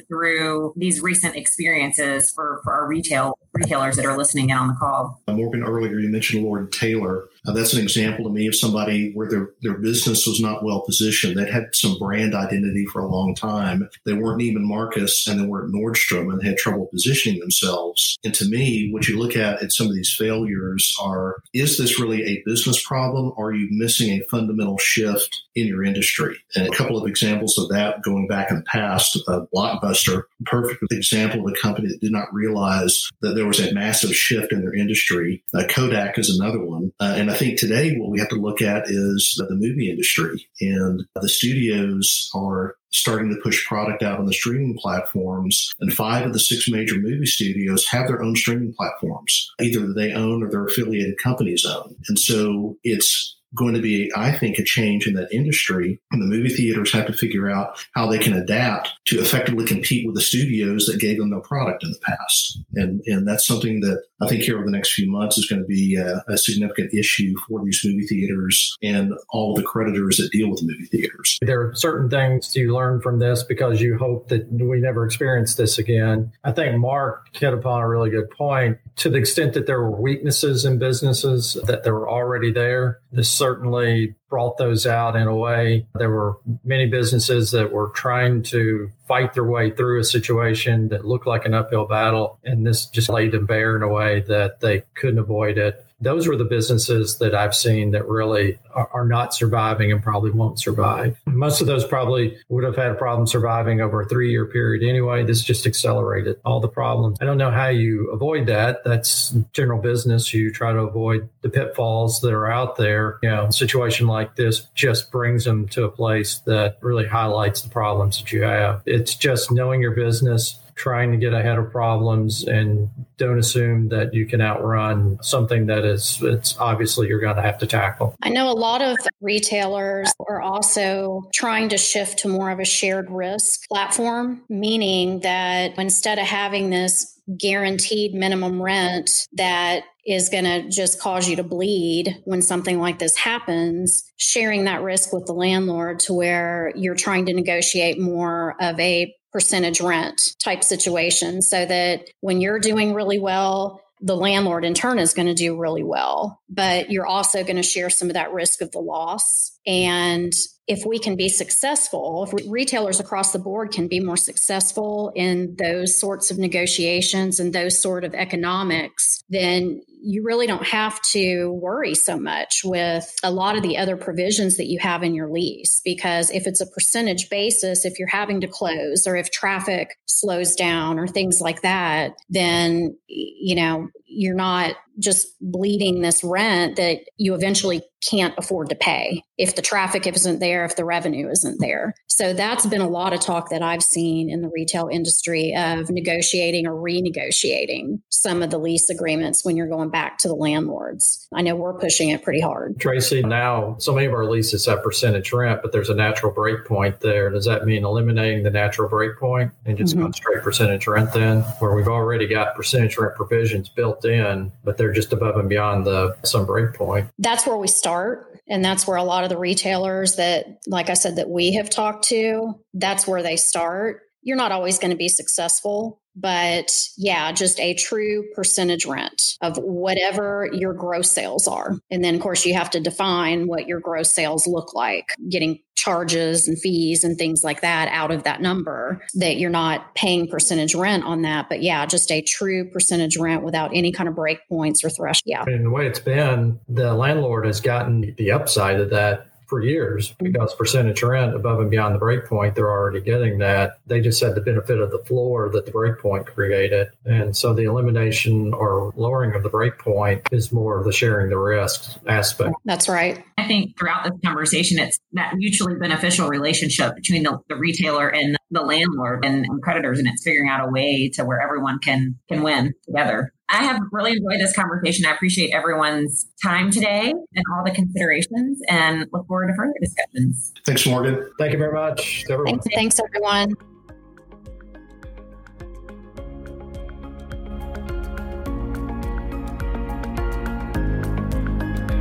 through 0.08 0.72
these 0.76 1.00
recent 1.00 1.36
experiences 1.36 2.30
for, 2.34 2.60
for 2.64 2.72
our 2.72 2.86
retail 2.86 3.38
retailers 3.54 3.96
that 3.96 4.06
are 4.06 4.16
listening 4.16 4.50
in 4.50 4.56
on 4.56 4.68
the 4.68 4.74
call. 4.74 5.22
Morgan, 5.28 5.62
earlier 5.62 5.98
you 5.98 6.08
mentioned 6.08 6.44
Lord 6.44 6.72
Taylor. 6.72 7.28
Uh, 7.46 7.52
that's 7.52 7.74
an 7.74 7.82
example 7.82 8.24
to 8.24 8.30
me 8.30 8.46
of 8.46 8.54
somebody 8.54 9.12
where 9.14 9.28
their, 9.28 9.50
their 9.62 9.74
business 9.74 10.26
was 10.26 10.40
not 10.40 10.64
well 10.64 10.82
positioned. 10.82 11.36
They'd 11.36 11.50
had 11.50 11.74
some 11.74 11.98
brand 11.98 12.34
identity 12.34 12.86
for 12.86 13.00
a 13.00 13.08
long 13.08 13.34
time. 13.34 13.88
They 14.04 14.12
weren't 14.12 14.40
Neiman 14.40 14.62
Marcus 14.62 15.26
and 15.26 15.40
they 15.40 15.46
weren't 15.46 15.74
Nordstrom 15.74 16.32
and 16.32 16.42
had 16.42 16.56
trouble 16.56 16.86
positioning 16.86 17.40
themselves. 17.40 18.18
And 18.24 18.32
to 18.34 18.44
me, 18.48 18.90
what 18.92 19.08
you 19.08 19.18
look 19.18 19.36
at 19.36 19.62
at 19.62 19.72
some 19.72 19.88
of 19.88 19.94
these 19.94 20.14
failures 20.16 20.96
are, 21.00 21.36
is 21.52 21.78
this 21.78 21.98
really 21.98 22.22
a 22.22 22.42
business 22.46 22.82
problem? 22.82 23.32
Or 23.36 23.48
are 23.48 23.54
you 23.54 23.68
missing 23.70 24.10
a 24.10 24.24
fundamental 24.30 24.78
shift 24.78 25.42
in 25.54 25.66
your 25.66 25.82
industry? 25.82 26.36
And 26.54 26.66
a 26.66 26.76
couple 26.76 26.96
of 26.96 27.08
examples 27.08 27.58
of 27.58 27.68
that 27.70 28.02
going 28.02 28.28
back 28.28 28.50
in 28.50 28.58
the 28.58 28.62
past, 28.62 29.18
uh, 29.28 29.40
Blockbuster, 29.54 30.24
perfect 30.44 30.82
example 30.92 31.40
of 31.40 31.52
a 31.52 31.60
company 31.60 31.88
that 31.88 32.00
did 32.00 32.12
not 32.12 32.32
realize 32.32 33.08
that 33.20 33.34
there 33.34 33.46
was 33.46 33.60
a 33.60 33.72
massive 33.74 34.14
shift 34.14 34.52
in 34.52 34.60
their 34.60 34.74
industry. 34.74 35.42
Uh, 35.54 35.64
Kodak 35.68 36.18
is 36.18 36.38
another 36.38 36.60
one. 36.60 36.92
Uh, 37.00 37.14
and 37.16 37.31
I 37.32 37.34
think 37.34 37.58
today 37.58 37.96
what 37.96 38.10
we 38.10 38.18
have 38.18 38.28
to 38.28 38.34
look 38.34 38.60
at 38.60 38.84
is 38.88 39.42
the 39.48 39.54
movie 39.54 39.90
industry 39.90 40.46
and 40.60 41.02
the 41.14 41.30
studios 41.30 42.30
are 42.34 42.76
starting 42.90 43.30
to 43.30 43.40
push 43.40 43.66
product 43.66 44.02
out 44.02 44.18
on 44.18 44.26
the 44.26 44.34
streaming 44.34 44.76
platforms. 44.76 45.72
And 45.80 45.90
five 45.90 46.26
of 46.26 46.34
the 46.34 46.38
six 46.38 46.68
major 46.68 46.96
movie 46.96 47.24
studios 47.24 47.88
have 47.88 48.06
their 48.06 48.22
own 48.22 48.36
streaming 48.36 48.74
platforms, 48.74 49.50
either 49.62 49.94
they 49.94 50.12
own 50.12 50.42
or 50.42 50.50
their 50.50 50.66
affiliated 50.66 51.16
companies 51.16 51.64
own. 51.64 51.96
And 52.08 52.18
so 52.18 52.76
it's 52.84 53.38
going 53.54 53.74
to 53.74 53.80
be, 53.80 54.10
I 54.16 54.32
think, 54.32 54.58
a 54.58 54.64
change 54.64 55.06
in 55.06 55.14
that 55.14 55.32
industry. 55.32 56.00
And 56.10 56.22
the 56.22 56.26
movie 56.26 56.48
theaters 56.48 56.92
have 56.92 57.06
to 57.06 57.12
figure 57.12 57.50
out 57.50 57.84
how 57.94 58.06
they 58.06 58.18
can 58.18 58.32
adapt 58.32 58.90
to 59.06 59.20
effectively 59.20 59.64
compete 59.64 60.06
with 60.06 60.14
the 60.14 60.20
studios 60.20 60.86
that 60.86 61.00
gave 61.00 61.18
them 61.18 61.30
their 61.30 61.40
product 61.40 61.84
in 61.84 61.90
the 61.90 61.98
past. 61.98 62.58
And, 62.74 63.02
and 63.06 63.26
that's 63.26 63.46
something 63.46 63.80
that 63.80 64.02
I 64.20 64.28
think 64.28 64.42
here 64.42 64.56
over 64.56 64.64
the 64.64 64.70
next 64.70 64.92
few 64.94 65.10
months 65.10 65.36
is 65.36 65.46
going 65.46 65.62
to 65.62 65.66
be 65.66 65.96
a, 65.96 66.22
a 66.28 66.38
significant 66.38 66.94
issue 66.94 67.34
for 67.48 67.64
these 67.64 67.80
movie 67.84 68.06
theaters 68.06 68.76
and 68.82 69.14
all 69.30 69.54
the 69.54 69.62
creditors 69.62 70.16
that 70.18 70.30
deal 70.30 70.50
with 70.50 70.62
movie 70.62 70.86
theaters. 70.86 71.38
There 71.42 71.60
are 71.60 71.74
certain 71.74 72.08
things 72.08 72.54
you 72.54 72.74
learn 72.74 73.00
from 73.00 73.18
this 73.18 73.42
because 73.42 73.80
you 73.80 73.98
hope 73.98 74.28
that 74.28 74.50
we 74.50 74.80
never 74.80 75.04
experience 75.04 75.56
this 75.56 75.78
again. 75.78 76.32
I 76.44 76.52
think 76.52 76.78
Mark 76.78 77.26
hit 77.34 77.52
upon 77.52 77.82
a 77.82 77.88
really 77.88 78.10
good 78.10 78.30
point. 78.30 78.78
To 78.96 79.10
the 79.10 79.18
extent 79.18 79.54
that 79.54 79.66
there 79.66 79.80
were 79.80 79.90
weaknesses 79.90 80.64
in 80.64 80.78
businesses 80.78 81.56
that 81.66 81.82
they 81.82 81.90
were 81.90 82.08
already 82.08 82.52
there, 82.52 83.00
this 83.10 83.30
certainly 83.42 84.14
brought 84.28 84.56
those 84.56 84.86
out 84.86 85.16
in 85.16 85.26
a 85.26 85.36
way. 85.36 85.86
There 85.96 86.10
were 86.10 86.38
many 86.64 86.86
businesses 86.86 87.50
that 87.50 87.72
were 87.72 87.90
trying 87.90 88.42
to 88.44 88.90
fight 89.08 89.34
their 89.34 89.44
way 89.44 89.70
through 89.70 90.00
a 90.00 90.04
situation 90.04 90.88
that 90.88 91.04
looked 91.04 91.26
like 91.26 91.44
an 91.44 91.52
uphill 91.52 91.86
battle. 91.86 92.38
And 92.44 92.66
this 92.66 92.86
just 92.86 93.08
laid 93.08 93.32
them 93.32 93.46
bare 93.46 93.76
in 93.76 93.82
a 93.82 93.88
way 93.88 94.20
that 94.28 94.60
they 94.60 94.84
couldn't 94.94 95.18
avoid 95.18 95.58
it 95.58 95.84
those 96.02 96.26
were 96.26 96.36
the 96.36 96.44
businesses 96.44 97.18
that 97.18 97.34
I've 97.34 97.54
seen 97.54 97.92
that 97.92 98.06
really 98.08 98.58
are, 98.74 99.06
not 99.06 99.34
surviving 99.34 99.92
and 99.92 100.02
probably 100.02 100.30
won't 100.30 100.58
survive. 100.58 101.20
Most 101.26 101.60
of 101.60 101.66
those 101.66 101.84
probably 101.84 102.38
would 102.48 102.64
have 102.64 102.76
had 102.76 102.90
a 102.90 102.94
problem 102.94 103.26
surviving 103.26 103.80
over 103.80 104.00
a 104.02 104.06
three 104.06 104.30
year 104.30 104.46
period 104.46 104.88
anyway. 104.88 105.24
This 105.24 105.42
just 105.42 105.66
accelerated 105.66 106.40
all 106.44 106.60
the 106.60 106.68
problems. 106.68 107.18
I 107.20 107.24
don't 107.24 107.36
know 107.36 107.50
how 107.50 107.68
you 107.68 108.10
avoid 108.10 108.46
that. 108.46 108.84
That's 108.84 109.30
general 109.52 109.80
business. 109.80 110.32
You 110.32 110.52
try 110.52 110.72
to 110.72 110.78
avoid 110.78 111.28
the 111.42 111.50
pitfalls 111.50 112.20
that 112.20 112.32
are 112.32 112.50
out 112.50 112.76
there. 112.76 113.18
You 113.22 113.30
know, 113.30 113.46
a 113.46 113.52
situation 113.52 114.06
like 114.06 114.36
this 114.36 114.68
just 114.74 115.10
brings 115.10 115.44
them 115.44 115.68
to 115.68 115.84
a 115.84 115.90
place 115.90 116.38
that 116.46 116.78
really 116.80 117.06
highlights 117.06 117.62
the 117.62 117.68
problems 117.68 118.18
that 118.18 118.32
you 118.32 118.42
have. 118.42 118.82
It's 118.86 119.14
just 119.14 119.50
knowing 119.52 119.82
your 119.82 119.92
business, 119.92 120.58
trying 120.82 121.12
to 121.12 121.16
get 121.16 121.32
ahead 121.32 121.58
of 121.58 121.70
problems 121.70 122.42
and 122.42 122.90
don't 123.16 123.38
assume 123.38 123.88
that 123.90 124.12
you 124.12 124.26
can 124.26 124.40
outrun 124.40 125.16
something 125.22 125.66
that 125.66 125.84
is 125.84 126.20
it's 126.22 126.58
obviously 126.58 127.06
you're 127.06 127.20
going 127.20 127.36
to 127.36 127.42
have 127.42 127.56
to 127.56 127.68
tackle. 127.68 128.16
I 128.20 128.30
know 128.30 128.50
a 128.50 128.58
lot 128.58 128.82
of 128.82 128.96
retailers 129.20 130.12
are 130.28 130.42
also 130.42 131.22
trying 131.32 131.68
to 131.68 131.78
shift 131.78 132.18
to 132.20 132.28
more 132.28 132.50
of 132.50 132.58
a 132.58 132.64
shared 132.64 133.08
risk 133.10 133.60
platform, 133.68 134.42
meaning 134.48 135.20
that 135.20 135.78
instead 135.78 136.18
of 136.18 136.26
having 136.26 136.70
this 136.70 137.16
guaranteed 137.38 138.12
minimum 138.12 138.60
rent 138.60 139.28
that 139.34 139.84
is 140.04 140.28
going 140.28 140.42
to 140.42 140.68
just 140.68 141.00
cause 141.00 141.28
you 141.28 141.36
to 141.36 141.44
bleed 141.44 142.20
when 142.24 142.42
something 142.42 142.80
like 142.80 142.98
this 142.98 143.16
happens, 143.16 144.02
sharing 144.16 144.64
that 144.64 144.82
risk 144.82 145.12
with 145.12 145.26
the 145.26 145.32
landlord 145.32 146.00
to 146.00 146.12
where 146.12 146.72
you're 146.74 146.96
trying 146.96 147.26
to 147.26 147.32
negotiate 147.32 148.00
more 148.00 148.56
of 148.60 148.80
a 148.80 149.14
percentage 149.32 149.80
rent 149.80 150.36
type 150.42 150.62
situation 150.62 151.42
so 151.42 151.64
that 151.64 152.08
when 152.20 152.40
you're 152.40 152.58
doing 152.58 152.94
really 152.94 153.18
well, 153.18 153.80
the 154.02 154.16
landlord 154.16 154.64
in 154.64 154.74
turn 154.74 154.98
is 154.98 155.14
going 155.14 155.28
to 155.28 155.34
do 155.34 155.56
really 155.56 155.84
well, 155.84 156.40
but 156.48 156.90
you're 156.90 157.06
also 157.06 157.44
going 157.44 157.56
to 157.56 157.62
share 157.62 157.88
some 157.88 158.08
of 158.08 158.14
that 158.14 158.32
risk 158.32 158.60
of 158.60 158.72
the 158.72 158.80
loss. 158.80 159.58
And 159.64 160.32
if 160.66 160.84
we 160.84 160.98
can 160.98 161.14
be 161.14 161.28
successful, 161.28 162.24
if 162.24 162.44
retailers 162.48 162.98
across 162.98 163.32
the 163.32 163.38
board 163.38 163.70
can 163.70 163.86
be 163.86 164.00
more 164.00 164.16
successful 164.16 165.12
in 165.14 165.54
those 165.56 165.98
sorts 165.98 166.32
of 166.32 166.38
negotiations 166.38 167.38
and 167.38 167.52
those 167.52 167.80
sort 167.80 168.04
of 168.04 168.14
economics, 168.14 169.22
then 169.28 169.80
you 170.04 170.22
really 170.24 170.46
don't 170.46 170.66
have 170.66 171.00
to 171.12 171.52
worry 171.52 171.94
so 171.94 172.18
much 172.18 172.62
with 172.64 173.14
a 173.22 173.30
lot 173.30 173.56
of 173.56 173.62
the 173.62 173.78
other 173.78 173.96
provisions 173.96 174.56
that 174.56 174.66
you 174.66 174.78
have 174.80 175.02
in 175.02 175.14
your 175.14 175.30
lease. 175.30 175.80
Because 175.84 176.30
if 176.30 176.46
it's 176.46 176.60
a 176.60 176.66
percentage 176.66 177.30
basis, 177.30 177.84
if 177.84 177.98
you're 177.98 178.08
having 178.08 178.40
to 178.40 178.48
close 178.48 179.06
or 179.06 179.14
if 179.16 179.30
traffic 179.30 179.96
slows 180.06 180.54
down 180.56 180.98
or 180.98 181.06
things 181.06 181.40
like 181.40 181.62
that, 181.62 182.12
then, 182.28 182.96
you 183.06 183.54
know, 183.54 183.88
you're 184.12 184.34
not 184.34 184.76
just 184.98 185.28
bleeding 185.40 186.02
this 186.02 186.22
rent 186.22 186.76
that 186.76 187.00
you 187.16 187.34
eventually 187.34 187.82
can't 188.08 188.34
afford 188.36 188.68
to 188.68 188.74
pay 188.74 189.22
if 189.38 189.54
the 189.54 189.62
traffic 189.62 190.06
isn't 190.06 190.40
there, 190.40 190.64
if 190.64 190.76
the 190.76 190.84
revenue 190.84 191.30
isn't 191.30 191.60
there. 191.60 191.94
So 192.08 192.34
that's 192.34 192.66
been 192.66 192.80
a 192.80 192.88
lot 192.88 193.14
of 193.14 193.20
talk 193.20 193.48
that 193.50 193.62
I've 193.62 193.82
seen 193.82 194.28
in 194.28 194.42
the 194.42 194.50
retail 194.52 194.88
industry 194.90 195.54
of 195.56 195.88
negotiating 195.88 196.66
or 196.66 196.74
renegotiating 196.74 198.00
some 198.10 198.42
of 198.42 198.50
the 198.50 198.58
lease 198.58 198.90
agreements 198.90 199.44
when 199.44 199.56
you're 199.56 199.68
going 199.68 199.88
back 199.88 200.18
to 200.18 200.28
the 200.28 200.34
landlords. 200.34 201.26
I 201.32 201.42
know 201.42 201.56
we're 201.56 201.78
pushing 201.78 202.10
it 202.10 202.22
pretty 202.22 202.40
hard. 202.40 202.78
Tracy, 202.78 203.22
now 203.22 203.76
so 203.78 203.94
many 203.94 204.06
of 204.06 204.12
our 204.12 204.26
leases 204.26 204.66
have 204.66 204.82
percentage 204.82 205.32
rent, 205.32 205.62
but 205.62 205.72
there's 205.72 205.88
a 205.88 205.94
natural 205.94 206.32
break 206.32 206.66
point 206.66 207.00
there. 207.00 207.30
Does 207.30 207.46
that 207.46 207.64
mean 207.64 207.84
eliminating 207.84 208.42
the 208.42 208.50
natural 208.50 208.88
break 208.88 209.16
point 209.16 209.52
and 209.64 209.78
just 209.78 209.94
mm-hmm. 209.94 210.02
going 210.02 210.12
straight 210.12 210.42
percentage 210.42 210.86
rent 210.86 211.12
then, 211.12 211.40
where 211.60 211.74
we've 211.74 211.88
already 211.88 212.26
got 212.26 212.54
percentage 212.54 212.98
rent 212.98 213.14
provisions 213.14 213.68
built 213.68 214.01
in, 214.04 214.52
but 214.64 214.76
they're 214.76 214.92
just 214.92 215.12
above 215.12 215.36
and 215.36 215.48
beyond 215.48 215.86
the 215.86 216.16
some 216.22 216.46
break 216.46 216.74
point? 216.74 217.08
That's 217.18 217.46
where 217.46 217.56
we 217.56 217.68
start. 217.68 218.40
And 218.48 218.64
that's 218.64 218.86
where 218.86 218.96
a 218.96 219.04
lot 219.04 219.24
of 219.24 219.30
the 219.30 219.38
retailers 219.38 220.16
that, 220.16 220.58
like 220.66 220.90
I 220.90 220.94
said, 220.94 221.16
that 221.16 221.30
we 221.30 221.54
have 221.54 221.70
talked 221.70 222.08
to, 222.08 222.54
that's 222.74 223.06
where 223.06 223.22
they 223.22 223.36
start. 223.36 224.02
You're 224.22 224.36
not 224.36 224.52
always 224.52 224.78
going 224.78 224.90
to 224.90 224.96
be 224.96 225.08
successful 225.08 226.01
but 226.14 226.70
yeah, 226.96 227.32
just 227.32 227.58
a 227.60 227.74
true 227.74 228.24
percentage 228.34 228.86
rent 228.86 229.36
of 229.40 229.56
whatever 229.56 230.48
your 230.52 230.74
gross 230.74 231.10
sales 231.10 231.46
are. 231.48 231.76
And 231.90 232.04
then, 232.04 232.14
of 232.14 232.20
course, 232.20 232.44
you 232.44 232.54
have 232.54 232.70
to 232.70 232.80
define 232.80 233.46
what 233.46 233.66
your 233.66 233.80
gross 233.80 234.12
sales 234.12 234.46
look 234.46 234.74
like, 234.74 235.14
getting 235.28 235.60
charges 235.74 236.46
and 236.46 236.58
fees 236.60 237.02
and 237.02 237.18
things 237.18 237.42
like 237.42 237.60
that 237.60 237.88
out 237.88 238.12
of 238.12 238.22
that 238.22 238.40
number 238.40 239.02
that 239.14 239.38
you're 239.38 239.50
not 239.50 239.94
paying 239.96 240.28
percentage 240.28 240.74
rent 240.76 241.02
on 241.02 241.22
that. 241.22 241.48
But 241.48 241.62
yeah, 241.62 241.86
just 241.86 242.12
a 242.12 242.22
true 242.22 242.70
percentage 242.70 243.16
rent 243.16 243.42
without 243.42 243.72
any 243.74 243.90
kind 243.90 244.08
of 244.08 244.14
break 244.14 244.38
points 244.48 244.84
or 244.84 244.90
threshold. 244.90 245.22
Yeah. 245.26 245.44
And 245.46 245.66
the 245.66 245.70
way 245.70 245.86
it's 245.86 245.98
been, 245.98 246.60
the 246.68 246.94
landlord 246.94 247.46
has 247.46 247.60
gotten 247.60 248.14
the 248.16 248.30
upside 248.30 248.78
of 248.78 248.90
that 248.90 249.31
for 249.52 249.60
years 249.60 250.12
mm-hmm. 250.12 250.32
because 250.32 250.54
percentage 250.54 251.02
rent 251.02 251.34
above 251.34 251.60
and 251.60 251.70
beyond 251.70 251.94
the 251.94 251.98
breakpoint, 251.98 252.54
they're 252.54 252.70
already 252.70 253.02
getting 253.02 253.36
that. 253.36 253.78
They 253.86 254.00
just 254.00 254.18
had 254.18 254.34
the 254.34 254.40
benefit 254.40 254.80
of 254.80 254.90
the 254.90 254.98
floor 255.00 255.50
that 255.50 255.66
the 255.66 255.72
breakpoint 255.72 256.24
created. 256.24 256.88
And 257.04 257.36
so 257.36 257.52
the 257.52 257.64
elimination 257.64 258.54
or 258.54 258.94
lowering 258.96 259.34
of 259.34 259.42
the 259.42 259.50
breakpoint 259.50 260.32
is 260.32 260.52
more 260.52 260.78
of 260.78 260.86
the 260.86 260.92
sharing 260.92 261.28
the 261.28 261.36
risk 261.36 261.98
aspect. 262.08 262.54
That's 262.64 262.88
right. 262.88 263.22
I 263.36 263.46
think 263.46 263.78
throughout 263.78 264.04
this 264.04 264.18
conversation, 264.24 264.78
it's 264.78 264.98
that 265.12 265.34
mutually 265.36 265.74
beneficial 265.74 266.28
relationship 266.28 266.94
between 266.96 267.22
the, 267.22 267.38
the 267.50 267.56
retailer 267.56 268.08
and 268.08 268.38
the 268.50 268.62
landlord 268.62 269.22
and, 269.22 269.44
and 269.44 269.62
creditors, 269.62 269.98
and 269.98 270.08
it's 270.08 270.22
figuring 270.22 270.48
out 270.48 270.66
a 270.66 270.70
way 270.70 271.10
to 271.14 271.24
where 271.26 271.42
everyone 271.42 271.78
can 271.80 272.16
can 272.28 272.42
win 272.42 272.72
together. 272.86 273.32
I 273.52 273.64
have 273.64 273.82
really 273.92 274.12
enjoyed 274.12 274.40
this 274.40 274.56
conversation. 274.56 275.04
I 275.04 275.12
appreciate 275.12 275.50
everyone's 275.52 276.26
time 276.42 276.70
today 276.70 277.10
and 277.10 277.44
all 277.54 277.62
the 277.62 277.70
considerations 277.70 278.58
and 278.66 279.06
look 279.12 279.26
forward 279.26 279.48
to 279.48 279.54
further 279.54 279.74
discussions. 279.78 280.54
Thanks, 280.64 280.86
Morgan. 280.86 281.30
Thank 281.38 281.52
you 281.52 281.58
very 281.58 281.74
much. 281.74 282.24
Everyone. 282.30 282.60
Thanks, 282.60 282.66
thanks, 282.74 283.00
everyone. 283.00 283.52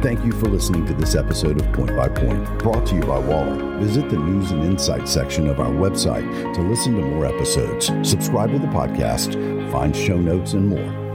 Thank 0.02 0.24
you 0.26 0.32
for 0.32 0.48
listening 0.48 0.86
to 0.86 0.94
this 0.94 1.16
episode 1.16 1.62
of 1.62 1.72
Point 1.74 1.96
by 1.98 2.08
Point, 2.08 2.60
brought 2.60 2.88
to 2.88 2.96
you 2.96 3.02
by 3.02 3.20
Waller. 3.20 3.78
Visit 3.78 4.10
the 4.10 4.18
news 4.18 4.52
and 4.52 4.64
insights 4.64 5.12
section 5.12 5.48
of 5.48 5.60
our 5.60 5.70
website 5.70 6.56
to 6.56 6.62
listen 6.62 6.96
to 6.96 7.02
more 7.02 7.26
episodes, 7.26 7.88
subscribe 8.02 8.52
to 8.52 8.58
the 8.58 8.68
podcast, 8.68 9.34
find 9.70 9.94
show 9.94 10.18
notes, 10.18 10.54
and 10.54 10.70
more. 10.70 11.11